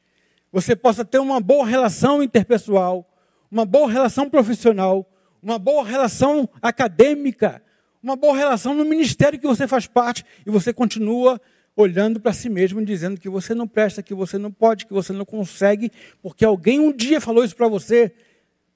[0.51, 3.07] você possa ter uma boa relação interpessoal,
[3.51, 5.07] uma boa relação profissional,
[5.42, 7.62] uma boa relação acadêmica,
[8.03, 11.41] uma boa relação no ministério que você faz parte e você continua
[11.75, 15.13] olhando para si mesmo, dizendo que você não presta, que você não pode, que você
[15.13, 18.13] não consegue, porque alguém um dia falou isso para você.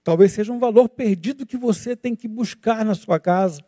[0.05, 3.65] Talvez seja um valor perdido que você tem que buscar na sua casa.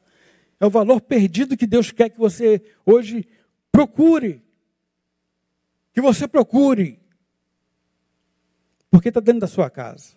[0.61, 3.27] É o valor perdido que Deus quer que você hoje
[3.73, 4.41] procure.
[5.93, 7.01] Que você procure.
[8.91, 10.15] Porque está dentro da sua casa.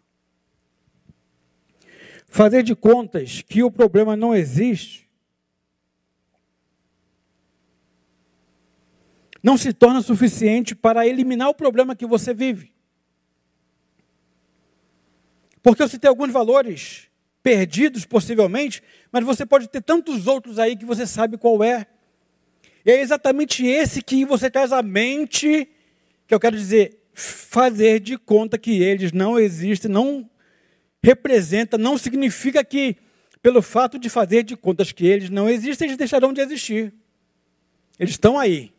[2.28, 5.07] Fazer de contas que o problema não existe
[9.48, 12.70] não se torna suficiente para eliminar o problema que você vive.
[15.64, 17.08] Porque eu citei alguns valores
[17.42, 21.88] perdidos, possivelmente, mas você pode ter tantos outros aí que você sabe qual é.
[22.86, 25.70] E é exatamente esse que você traz à mente,
[26.28, 30.30] que eu quero dizer, fazer de conta que eles não existem, não
[31.02, 32.98] representa, não significa que,
[33.42, 36.94] pelo fato de fazer de contas que eles não existem, eles deixarão de existir.
[37.98, 38.74] Eles estão aí,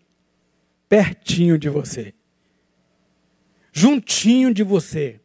[0.89, 2.15] pertinho de você,
[3.73, 5.21] juntinho de você,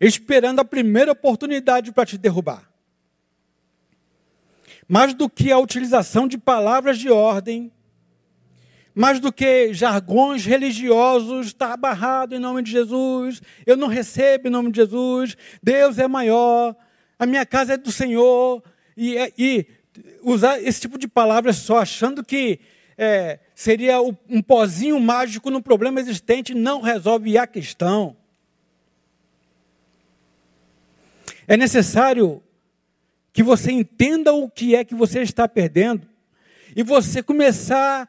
[0.00, 2.70] esperando a primeira oportunidade para te derrubar.
[4.88, 7.72] Mais do que a utilização de palavras de ordem,
[8.94, 14.50] mais do que jargões religiosos, está barrado em nome de Jesus, eu não recebo em
[14.50, 16.74] nome de Jesus, Deus é maior,
[17.18, 18.62] a minha casa é do Senhor,
[18.96, 19.66] e, é, e
[20.22, 22.58] usar esse tipo de palavras só achando que
[22.98, 28.16] é, seria um pozinho mágico no problema existente, não resolve a questão.
[31.46, 32.42] É necessário
[33.32, 36.08] que você entenda o que é que você está perdendo
[36.74, 38.08] e você começar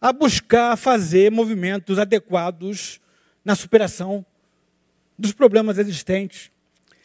[0.00, 3.00] a buscar fazer movimentos adequados
[3.44, 4.24] na superação
[5.18, 6.50] dos problemas existentes,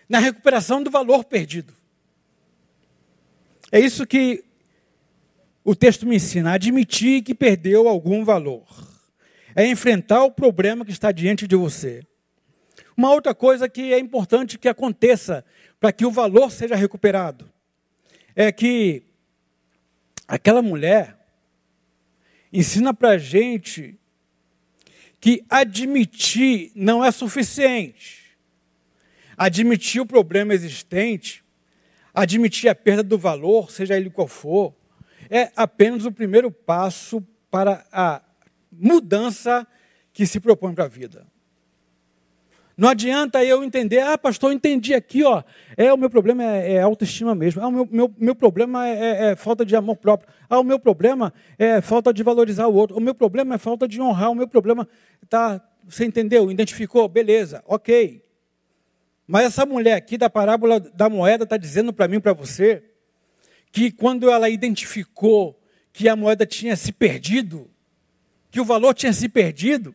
[0.08, 1.74] na recuperação do valor perdido.
[3.72, 4.45] É isso que
[5.66, 8.68] o texto me ensina, admitir que perdeu algum valor.
[9.56, 12.06] É enfrentar o problema que está diante de você.
[12.96, 15.44] Uma outra coisa que é importante que aconteça
[15.80, 17.52] para que o valor seja recuperado
[18.36, 19.04] é que
[20.28, 21.18] aquela mulher
[22.54, 24.00] ensina para a gente
[25.20, 28.38] que admitir não é suficiente.
[29.36, 31.44] Admitir o problema existente,
[32.14, 34.74] admitir a perda do valor, seja ele qual for,
[35.30, 38.22] é apenas o primeiro passo para a
[38.72, 39.68] mudança
[40.12, 41.26] que se propõe para a vida.
[42.78, 45.42] Não adianta eu entender, ah, pastor, eu entendi aqui, ó,
[45.78, 48.92] é o meu problema é, é autoestima mesmo, ah, o meu, meu, meu problema é,
[48.92, 52.74] é, é, falta de amor próprio, ah, o meu problema é falta de valorizar o
[52.74, 54.86] outro, o meu problema é falta de honrar, o meu problema
[55.30, 56.52] tá, você entendeu?
[56.52, 57.08] Identificou?
[57.08, 58.22] Beleza, ok.
[59.26, 62.84] Mas essa mulher aqui da parábola da moeda está dizendo para mim, para você,
[63.76, 65.62] que quando ela identificou
[65.92, 67.70] que a moeda tinha se perdido,
[68.50, 69.94] que o valor tinha se perdido.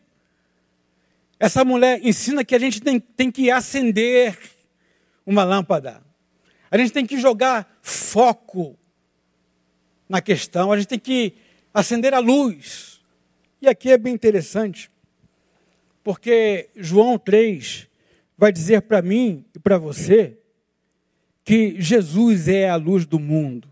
[1.39, 4.37] Essa mulher ensina que a gente tem, tem que acender
[5.25, 5.99] uma lâmpada.
[6.69, 8.77] A gente tem que jogar foco
[10.07, 11.33] na questão, a gente tem que
[11.73, 13.01] acender a luz.
[13.59, 14.91] E aqui é bem interessante,
[16.03, 17.87] porque João 3
[18.37, 20.37] vai dizer para mim e para você
[21.43, 23.70] que Jesus é a luz do mundo.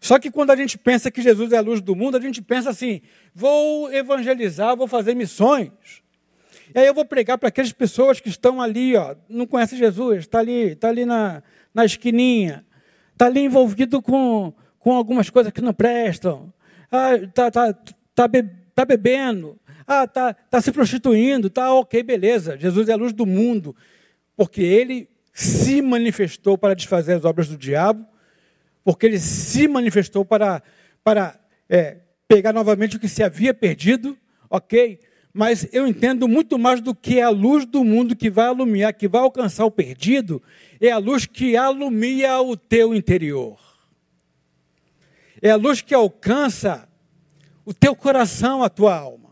[0.00, 2.40] Só que quando a gente pensa que Jesus é a luz do mundo, a gente
[2.40, 3.02] pensa assim:
[3.34, 5.70] vou evangelizar, vou fazer missões.
[6.74, 10.20] E aí eu vou pregar para aquelas pessoas que estão ali, ó, não conhecem Jesus,
[10.20, 11.42] está ali, está ali na,
[11.74, 12.64] na esquininha,
[13.12, 16.52] está ali envolvido com, com algumas coisas que não prestam,
[16.84, 17.74] está ah, tá,
[18.14, 22.56] tá, be, tá bebendo, ah, tá, tá se prostituindo, tá ok, beleza.
[22.56, 23.74] Jesus é a luz do mundo,
[24.36, 28.06] porque ele se manifestou para desfazer as obras do diabo
[28.84, 30.62] porque ele se manifestou para,
[31.02, 34.16] para é, pegar novamente o que se havia perdido,
[34.48, 34.98] ok?
[35.32, 39.06] Mas eu entendo muito mais do que a luz do mundo que vai alumiar, que
[39.06, 40.42] vai alcançar o perdido,
[40.80, 43.58] é a luz que alumia o teu interior.
[45.40, 46.88] É a luz que alcança
[47.64, 49.30] o teu coração, a tua alma.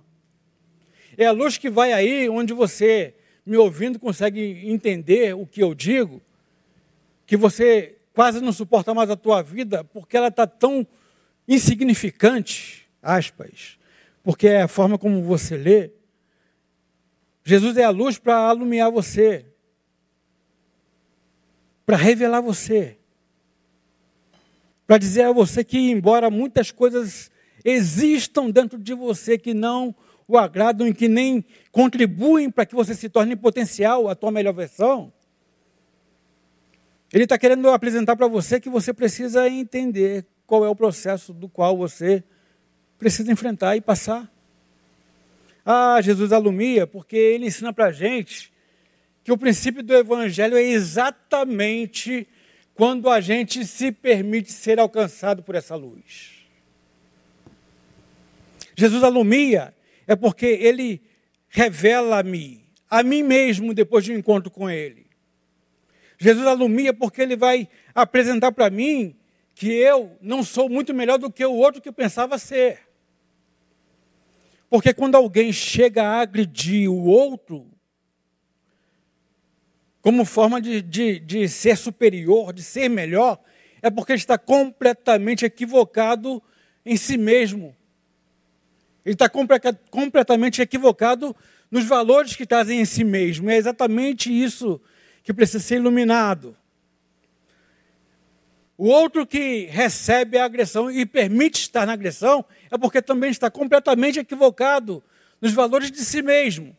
[1.17, 5.75] É a luz que vai aí onde você, me ouvindo, consegue entender o que eu
[5.75, 6.23] digo,
[7.27, 10.85] que você quase não suporta mais a tua vida porque ela está tão
[11.47, 13.79] insignificante, aspas,
[14.25, 15.93] porque é a forma como você lê.
[17.45, 19.47] Jesus é a luz para alumiar você,
[21.87, 22.99] para revelar você,
[24.85, 27.31] para dizer a você que, embora muitas coisas
[27.65, 29.95] existam dentro de você que não
[30.27, 34.55] o agradam e que nem contribuem para que você se torne potencial a tua melhor
[34.55, 35.13] versão,
[37.13, 41.49] ele está querendo apresentar para você que você precisa entender qual é o processo do
[41.49, 42.23] qual você
[42.99, 44.31] precisa enfrentar e passar.
[45.65, 48.53] Ah, Jesus alumia, porque ele ensina para a gente
[49.25, 52.27] que o princípio do Evangelho é exatamente
[52.75, 56.47] quando a gente se permite ser alcançado por essa luz.
[58.77, 59.75] Jesus alumia
[60.07, 61.03] é porque ele
[61.49, 65.08] revela-me, a mim mesmo, depois de um encontro com ele.
[66.19, 69.17] Jesus alumia porque ele vai apresentar para mim
[69.55, 72.81] que eu não sou muito melhor do que o outro que eu pensava ser.
[74.69, 77.67] Porque quando alguém chega a agredir o outro,
[80.03, 83.41] como forma de, de, de ser superior, de ser melhor,
[83.81, 86.43] é porque ele está completamente equivocado
[86.85, 87.77] em si mesmo.
[89.05, 91.35] Ele está completamente equivocado
[91.71, 93.49] nos valores que trazem em si mesmo.
[93.49, 94.81] É exatamente isso
[95.29, 96.57] que precisa ser iluminado.
[98.79, 103.51] O outro que recebe a agressão e permite estar na agressão é porque também está
[103.51, 105.05] completamente equivocado
[105.39, 106.75] nos valores de si mesmo.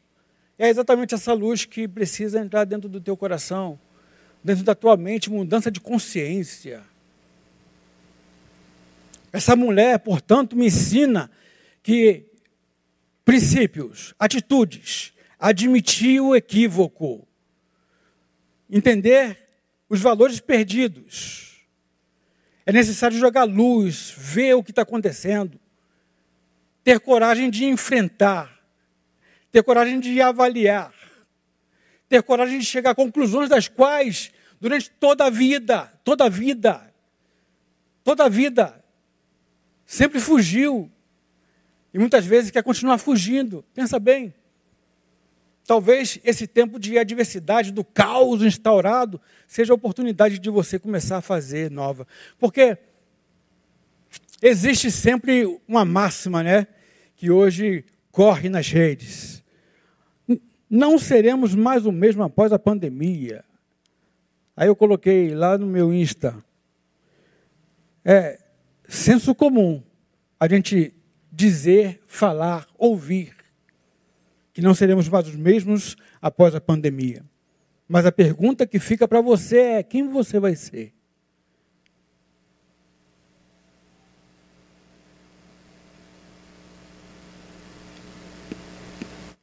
[0.57, 3.79] É exatamente essa luz que precisa entrar dentro do teu coração,
[4.43, 6.81] dentro da tua mente, mudança de consciência.
[9.31, 11.29] Essa mulher, portanto, me ensina
[11.83, 12.25] que
[13.23, 17.28] princípios, atitudes, admitir o equívoco,
[18.69, 19.37] entender
[19.89, 21.65] os valores perdidos.
[22.65, 25.59] É necessário jogar luz, ver o que está acontecendo,
[26.83, 28.59] ter coragem de enfrentar,
[29.51, 30.93] ter coragem de avaliar,
[32.07, 36.93] ter coragem de chegar a conclusões das quais, durante toda a vida, toda a vida,
[38.03, 38.83] toda a vida,
[39.85, 40.91] sempre fugiu.
[41.91, 43.65] E muitas vezes quer continuar fugindo.
[43.73, 44.33] Pensa bem.
[45.69, 51.21] Talvez esse tempo de adversidade, do caos instaurado, seja a oportunidade de você começar a
[51.21, 52.07] fazer nova.
[52.39, 52.75] Porque
[54.41, 56.65] existe sempre uma máxima, né?
[57.15, 59.43] Que hoje corre nas redes.
[60.67, 63.45] Não seremos mais o mesmo após a pandemia.
[64.57, 66.35] Aí eu coloquei lá no meu Insta.
[68.03, 68.39] É
[68.87, 69.83] senso comum
[70.39, 70.95] a gente
[71.31, 73.38] dizer, falar, ouvir
[74.59, 77.23] que não seremos mais os mesmos após a pandemia.
[77.87, 80.93] Mas a pergunta que fica para você é: quem você vai ser?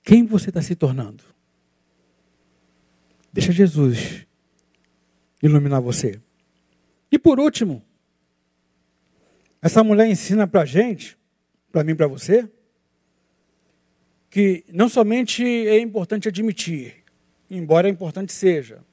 [0.03, 1.25] Quem você está se tornando?
[3.33, 4.27] Deixa Jesus
[5.43, 6.21] iluminar você.
[7.11, 7.83] E por último,
[9.63, 11.17] essa mulher ensina para a gente,
[11.73, 12.47] para mim e para você,
[14.37, 16.97] que não somente é importante admitir,
[17.51, 18.85] embora importante seja,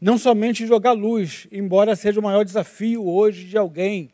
[0.00, 4.10] não somente jogar luz, embora seja o maior desafio hoje de alguém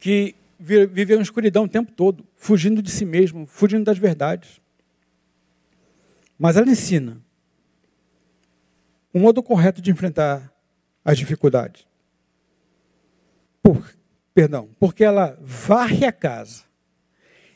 [0.00, 4.60] que vive em escuridão o tempo todo, fugindo de si mesmo, fugindo das verdades.
[6.36, 7.22] Mas ela ensina
[9.14, 10.52] o modo correto de enfrentar
[11.04, 11.86] as dificuldades.
[13.62, 13.88] Por,
[14.34, 16.71] perdão, porque ela varre a casa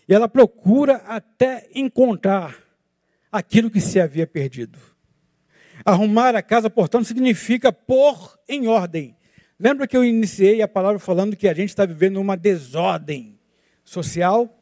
[0.09, 2.57] e ela procura até encontrar
[3.30, 4.78] aquilo que se havia perdido.
[5.84, 9.16] Arrumar a casa, portanto, significa pôr em ordem.
[9.59, 13.38] Lembra que eu iniciei a palavra falando que a gente está vivendo uma desordem
[13.84, 14.52] social?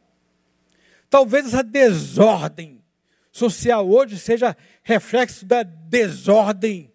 [1.09, 2.83] Talvez essa desordem
[3.31, 6.91] social hoje seja reflexo da desordem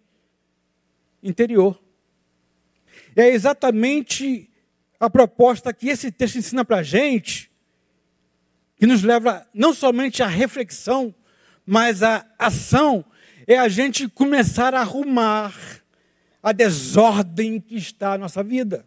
[1.21, 1.81] interior.
[3.15, 4.49] É exatamente
[4.99, 7.50] a proposta que esse texto ensina para a gente,
[8.81, 11.13] que nos leva não somente à reflexão,
[11.63, 13.05] mas à ação,
[13.45, 15.53] é a gente começar a arrumar
[16.41, 18.83] a desordem que está na nossa vida.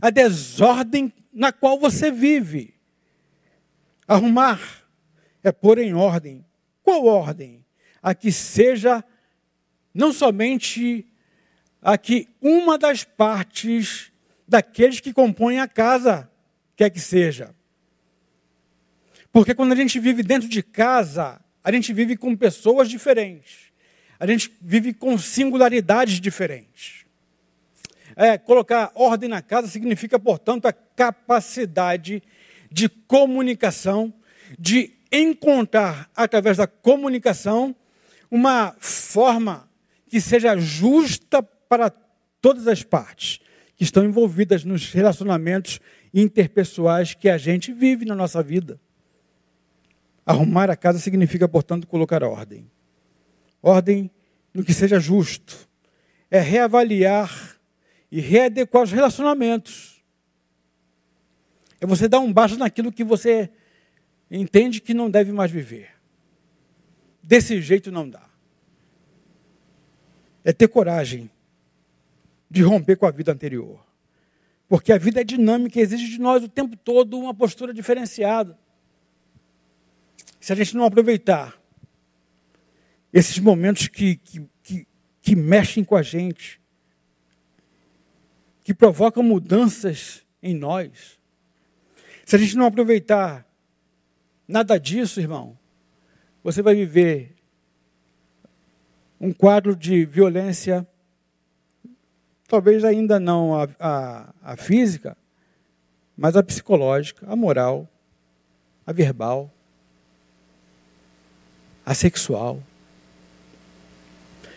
[0.00, 2.72] A desordem na qual você vive.
[4.06, 4.60] Arrumar
[5.42, 6.46] é pôr em ordem.
[6.80, 7.66] Qual ordem?
[8.00, 9.02] A que seja
[9.92, 11.08] não somente
[11.82, 14.12] a que uma das partes
[14.46, 16.30] daqueles que compõem a casa
[16.76, 17.52] quer que seja.
[19.32, 23.70] Porque quando a gente vive dentro de casa, a gente vive com pessoas diferentes.
[24.18, 27.04] A gente vive com singularidades diferentes.
[28.16, 32.22] É, colocar ordem na casa significa, portanto, a capacidade
[32.70, 34.12] de comunicação,
[34.58, 37.74] de encontrar, através da comunicação,
[38.30, 39.68] uma forma
[40.08, 41.90] que seja justa para
[42.40, 43.40] todas as partes
[43.76, 45.80] que estão envolvidas nos relacionamentos
[46.12, 48.78] interpessoais que a gente vive na nossa vida.
[50.30, 52.70] Arrumar a casa significa, portanto, colocar ordem.
[53.60, 54.08] Ordem
[54.54, 55.68] no que seja justo.
[56.30, 57.58] É reavaliar
[58.12, 60.00] e readequar os relacionamentos.
[61.80, 63.50] É você dar um baixo naquilo que você
[64.30, 65.90] entende que não deve mais viver.
[67.20, 68.22] Desse jeito não dá.
[70.44, 71.28] É ter coragem
[72.48, 73.84] de romper com a vida anterior.
[74.68, 78.56] Porque a vida é dinâmica e exige de nós o tempo todo uma postura diferenciada.
[80.40, 81.60] Se a gente não aproveitar
[83.12, 84.86] esses momentos que, que, que,
[85.20, 86.58] que mexem com a gente,
[88.64, 91.18] que provocam mudanças em nós,
[92.24, 93.46] se a gente não aproveitar
[94.48, 95.58] nada disso, irmão,
[96.42, 97.36] você vai viver
[99.20, 100.86] um quadro de violência,
[102.48, 105.16] talvez ainda não a, a, a física,
[106.16, 107.86] mas a psicológica, a moral,
[108.86, 109.52] a verbal,
[111.90, 112.62] a sexual.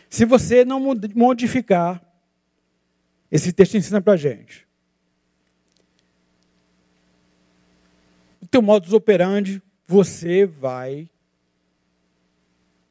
[0.07, 0.79] Se você não
[1.15, 1.99] modificar,
[3.31, 4.67] esse texto ensina para a gente.
[8.39, 11.09] O teu modus operandi, você vai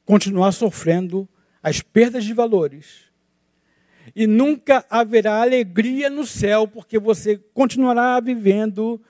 [0.04, 1.28] continuar sofrendo
[1.62, 3.12] as perdas de valores.
[4.12, 9.00] E nunca haverá alegria no céu, porque você continuará vivendo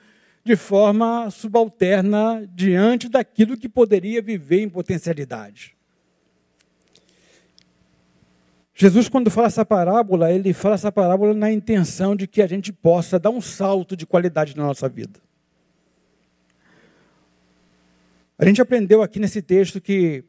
[0.43, 5.75] de forma subalterna diante daquilo que poderia viver em potencialidade.
[8.75, 12.73] Jesus, quando fala essa parábola, ele fala essa parábola na intenção de que a gente
[12.73, 15.19] possa dar um salto de qualidade na nossa vida.
[18.37, 20.25] A gente aprendeu aqui nesse texto que,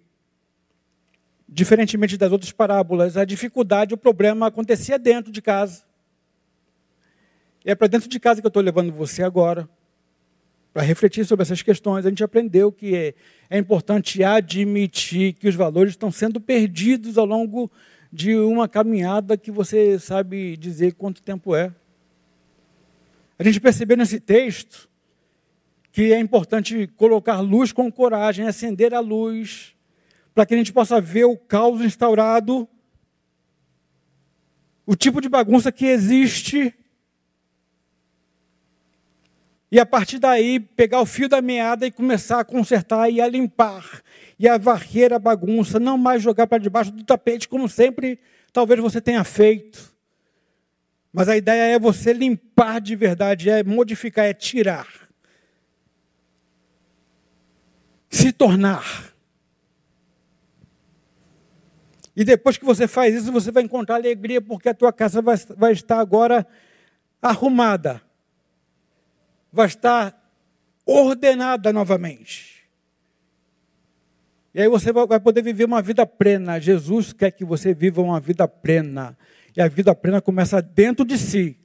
[1.48, 5.82] diferentemente das outras parábolas, a dificuldade, o problema acontecia dentro de casa.
[7.64, 9.68] É para dentro de casa que eu estou levando você agora
[10.74, 13.14] para refletir sobre essas questões, a gente aprendeu que é,
[13.48, 17.70] é, importante admitir que os valores estão sendo perdidos ao longo
[18.12, 21.72] de uma caminhada que você sabe dizer quanto tempo é.
[23.38, 24.90] A gente percebeu nesse texto
[25.92, 29.76] que é importante colocar luz com coragem, acender a luz,
[30.34, 32.68] para que a gente possa ver o caos instaurado,
[34.84, 36.74] o tipo de bagunça que existe
[39.74, 43.26] e a partir daí, pegar o fio da meada e começar a consertar e a
[43.26, 44.04] limpar.
[44.38, 48.20] E a varrer a bagunça, não mais jogar para debaixo do tapete, como sempre
[48.52, 49.92] talvez você tenha feito.
[51.12, 54.86] Mas a ideia é você limpar de verdade, é modificar, é tirar.
[58.08, 59.12] Se tornar.
[62.14, 65.36] E depois que você faz isso, você vai encontrar alegria, porque a tua casa vai,
[65.56, 66.46] vai estar agora
[67.20, 68.03] arrumada
[69.54, 70.20] vai estar
[70.84, 72.64] ordenada novamente.
[74.52, 76.58] E aí você vai poder viver uma vida plena.
[76.58, 79.16] Jesus quer que você viva uma vida plena.
[79.56, 81.56] E a vida plena começa dentro de si,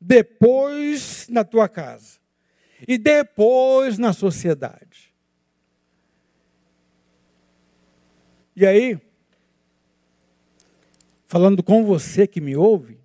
[0.00, 2.18] depois na tua casa
[2.88, 5.14] e depois na sociedade.
[8.56, 9.00] E aí,
[11.24, 12.98] falando com você que me ouve,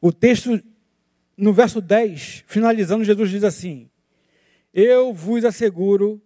[0.00, 0.60] o texto
[1.36, 3.90] no verso 10, finalizando, Jesus diz assim:
[4.72, 6.20] Eu vos asseguro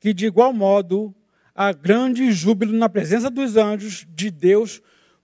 [0.00, 1.14] que de igual modo
[1.54, 4.82] há grande júbilo na presença dos anjos de Deus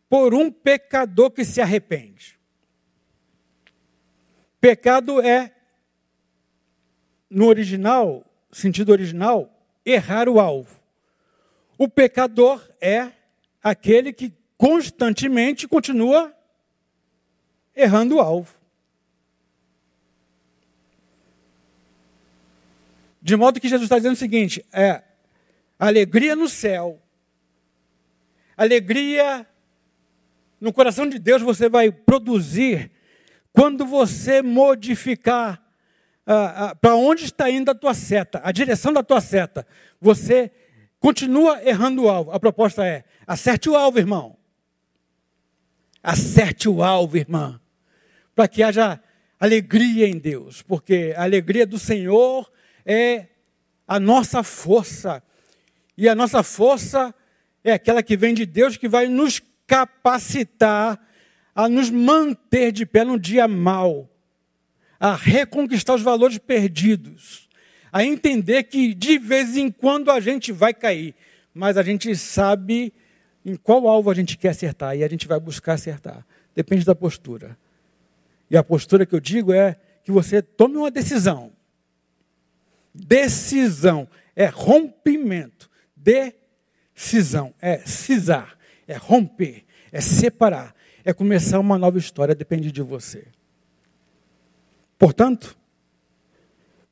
[0.09, 2.39] por um pecador que se arrepende.
[4.61, 5.55] Pecado é,
[7.29, 9.51] no original, sentido original,
[9.85, 10.81] errar o alvo.
[11.79, 13.13] O pecador é
[13.63, 16.35] aquele que constantemente continua
[17.75, 18.60] errando o alvo.
[23.21, 25.03] De modo que Jesus está dizendo o seguinte: é
[25.79, 27.01] alegria no céu,
[28.57, 29.47] alegria
[30.61, 32.91] no coração de Deus você vai produzir
[33.53, 35.63] quando você modificar
[36.27, 39.67] ah, ah, para onde está indo a tua seta, a direção da tua seta.
[40.01, 40.51] Você
[41.01, 42.31] continua errando o alvo.
[42.31, 44.37] A proposta é: acerte o alvo, irmão.
[46.03, 47.61] Acerte o alvo, irmã.
[48.35, 49.01] Para que haja
[49.39, 52.51] alegria em Deus, porque a alegria do Senhor
[52.91, 53.29] é
[53.87, 55.23] a nossa força.
[55.97, 57.15] E a nossa força
[57.63, 61.01] é aquela que vem de Deus que vai nos capacitar
[61.55, 64.09] a nos manter de pé no dia mal,
[64.99, 67.49] a reconquistar os valores perdidos,
[67.93, 71.15] a entender que de vez em quando a gente vai cair,
[71.55, 72.93] mas a gente sabe
[73.45, 76.27] em qual alvo a gente quer acertar e a gente vai buscar acertar.
[76.57, 77.57] Depende da postura.
[78.51, 81.53] E a postura que eu digo é que você tome uma decisão.
[82.95, 85.71] Decisão é rompimento.
[85.97, 90.75] Decisão é cisar, é romper, é separar,
[91.05, 93.29] é começar uma nova história, depende de você.
[94.99, 95.57] Portanto,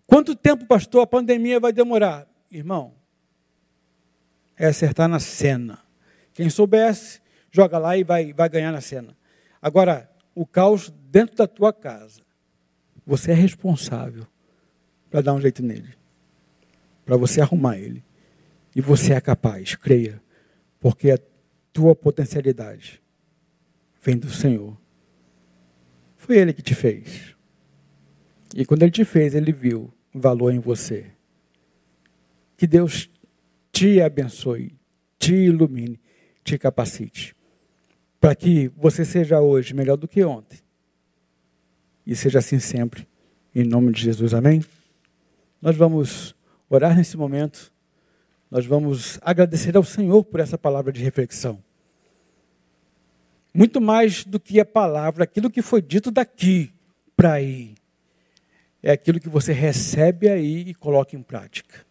[0.06, 2.26] quanto tempo, pastor, a pandemia vai demorar?
[2.50, 2.94] Irmão,
[4.56, 5.78] é acertar na cena.
[6.32, 7.20] Quem soubesse,
[7.50, 9.16] joga lá e vai, vai ganhar na cena.
[9.60, 12.22] Agora, o caos dentro da tua casa,
[13.06, 14.26] você é responsável
[15.10, 15.94] para dar um jeito nele,
[17.04, 18.04] para você arrumar ele.
[18.74, 20.22] E você é capaz, creia,
[20.78, 21.18] porque a
[21.72, 23.02] tua potencialidade
[24.02, 24.76] vem do Senhor.
[26.16, 27.34] Foi Ele que te fez.
[28.54, 31.06] E quando Ele te fez, Ele viu valor em você.
[32.56, 33.10] Que Deus
[33.72, 34.74] te abençoe,
[35.18, 36.00] te ilumine,
[36.42, 37.34] te capacite.
[38.20, 40.58] Para que você seja hoje melhor do que ontem.
[42.04, 43.06] E seja assim sempre.
[43.54, 44.34] Em nome de Jesus.
[44.34, 44.62] Amém?
[45.60, 46.34] Nós vamos
[46.68, 47.72] orar nesse momento.
[48.50, 51.62] Nós vamos agradecer ao Senhor por essa palavra de reflexão.
[53.52, 56.72] Muito mais do que a palavra, aquilo que foi dito daqui
[57.16, 57.74] para aí,
[58.82, 61.84] é aquilo que você recebe aí e coloca em prática.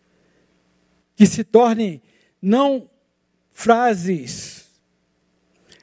[1.15, 2.01] Que se torne
[2.41, 2.89] não
[3.51, 4.69] frases,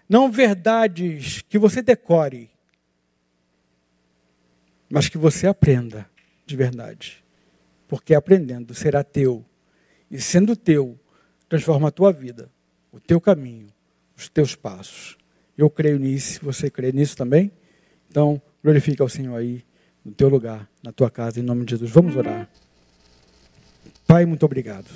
[0.09, 2.51] não verdades que você decore,
[4.89, 6.09] mas que você aprenda
[6.47, 7.24] de verdade.
[7.95, 9.45] Porque aprendendo será teu.
[10.11, 10.99] E sendo teu,
[11.49, 12.51] transforma a tua vida,
[12.91, 13.69] o teu caminho,
[14.17, 15.17] os teus passos.
[15.57, 17.53] Eu creio nisso, você crê nisso também?
[18.11, 19.65] Então, glorifica ao Senhor aí,
[20.05, 21.89] no teu lugar, na tua casa, em nome de Jesus.
[21.89, 22.51] Vamos orar.
[24.09, 24.91] Pai, muito obrigado.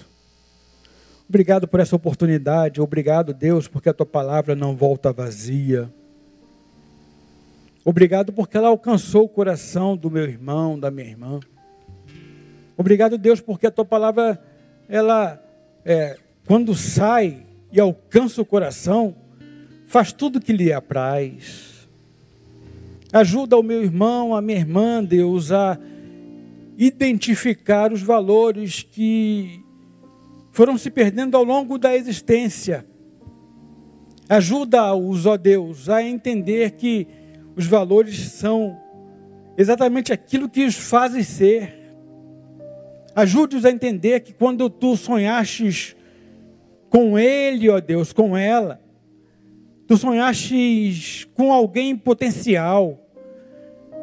[1.29, 2.81] Obrigado por essa oportunidade.
[2.81, 5.89] Obrigado, Deus, porque a tua palavra não volta vazia.
[7.85, 11.39] Obrigado porque ela alcançou o coração do meu irmão, da minha irmã.
[12.79, 14.41] Obrigado, Deus, porque a tua palavra,
[14.89, 15.43] ela,
[15.85, 16.17] é,
[16.47, 19.17] quando sai e alcança o coração,
[19.85, 21.89] faz tudo que lhe apraz.
[23.13, 25.77] Ajuda o meu irmão, a minha irmã, Deus, a
[26.77, 29.61] identificar os valores que
[30.53, 32.87] foram se perdendo ao longo da existência.
[34.29, 37.09] Ajuda-os, ó Deus, a entender que
[37.57, 38.79] os valores são
[39.57, 41.78] exatamente aquilo que os fazem ser.
[43.21, 45.97] Ajude-os a entender que quando tu sonhastes
[46.89, 48.81] com ele, ó Deus, com ela,
[49.89, 53.03] Tu sonhastes com alguém potencial.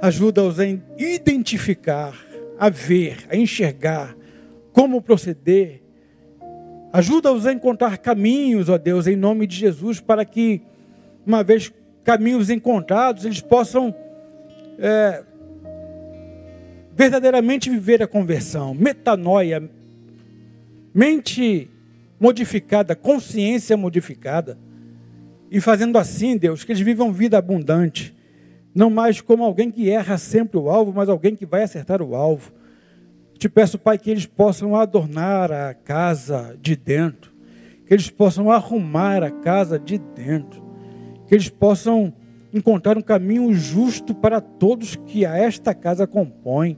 [0.02, 0.66] Ajuda-os a
[0.98, 2.16] identificar,
[2.58, 4.18] a ver, a enxergar
[4.74, 5.84] como proceder.
[6.92, 10.60] Ajuda-os a encontrar caminhos, ó Deus, em nome de Jesus, para que,
[11.24, 11.72] uma vez
[12.04, 13.94] caminhos encontrados, eles possam
[14.80, 15.24] é,
[16.96, 19.70] verdadeiramente viver a conversão, metanoia,
[20.94, 21.70] mente
[22.20, 24.58] modificada, consciência modificada.
[25.52, 28.16] E fazendo assim, Deus, que eles vivam vida abundante.
[28.74, 32.16] Não mais como alguém que erra sempre o alvo, mas alguém que vai acertar o
[32.16, 32.52] alvo.
[33.38, 37.32] Te peço, Pai, que eles possam adornar a casa de dentro,
[37.86, 40.64] que eles possam arrumar a casa de dentro,
[41.28, 42.14] que eles possam
[42.54, 46.78] encontrar um caminho justo para todos que a esta casa compõem,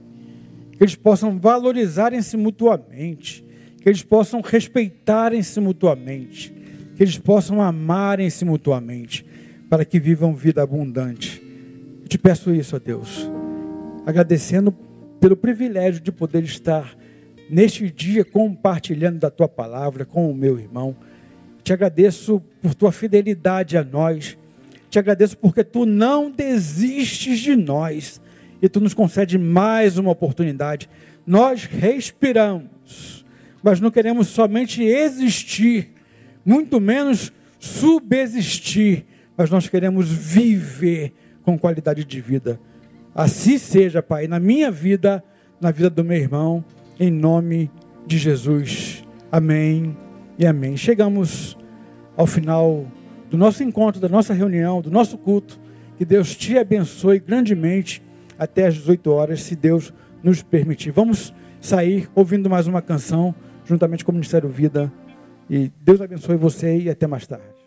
[0.78, 3.44] que eles possam valorizarem-se mutuamente,
[3.82, 6.54] que eles possam respeitarem-se mutuamente,
[6.96, 9.26] que eles possam amarem-se mutuamente,
[9.68, 11.42] para que vivam vida abundante.
[12.02, 13.28] Eu te peço isso, ó Deus,
[14.06, 14.72] agradecendo
[15.20, 16.96] pelo privilégio de poder estar
[17.50, 20.94] neste dia compartilhando da tua palavra com o meu irmão.
[21.64, 24.38] Te agradeço por tua fidelidade a nós.
[24.88, 28.20] Te agradeço porque tu não desistes de nós
[28.60, 30.88] e tu nos concede mais uma oportunidade.
[31.26, 33.24] Nós respiramos,
[33.62, 35.92] mas não queremos somente existir,
[36.44, 39.04] muito menos subsistir,
[39.36, 42.60] mas nós queremos viver com qualidade de vida.
[43.14, 45.22] Assim seja, Pai, na minha vida,
[45.60, 46.64] na vida do meu irmão,
[46.98, 47.70] em nome
[48.06, 49.04] de Jesus.
[49.30, 49.96] Amém
[50.38, 50.76] e amém.
[50.76, 51.56] Chegamos
[52.16, 52.86] ao final
[53.30, 55.60] do nosso encontro, da nossa reunião, do nosso culto.
[55.96, 58.02] Que Deus te abençoe grandemente
[58.38, 60.90] até às 18 horas, se Deus nos permitir.
[60.90, 63.34] Vamos sair ouvindo mais uma canção,
[63.64, 64.92] juntamente com o Ministério Vida.
[65.50, 67.57] E Deus abençoe você e até mais tarde.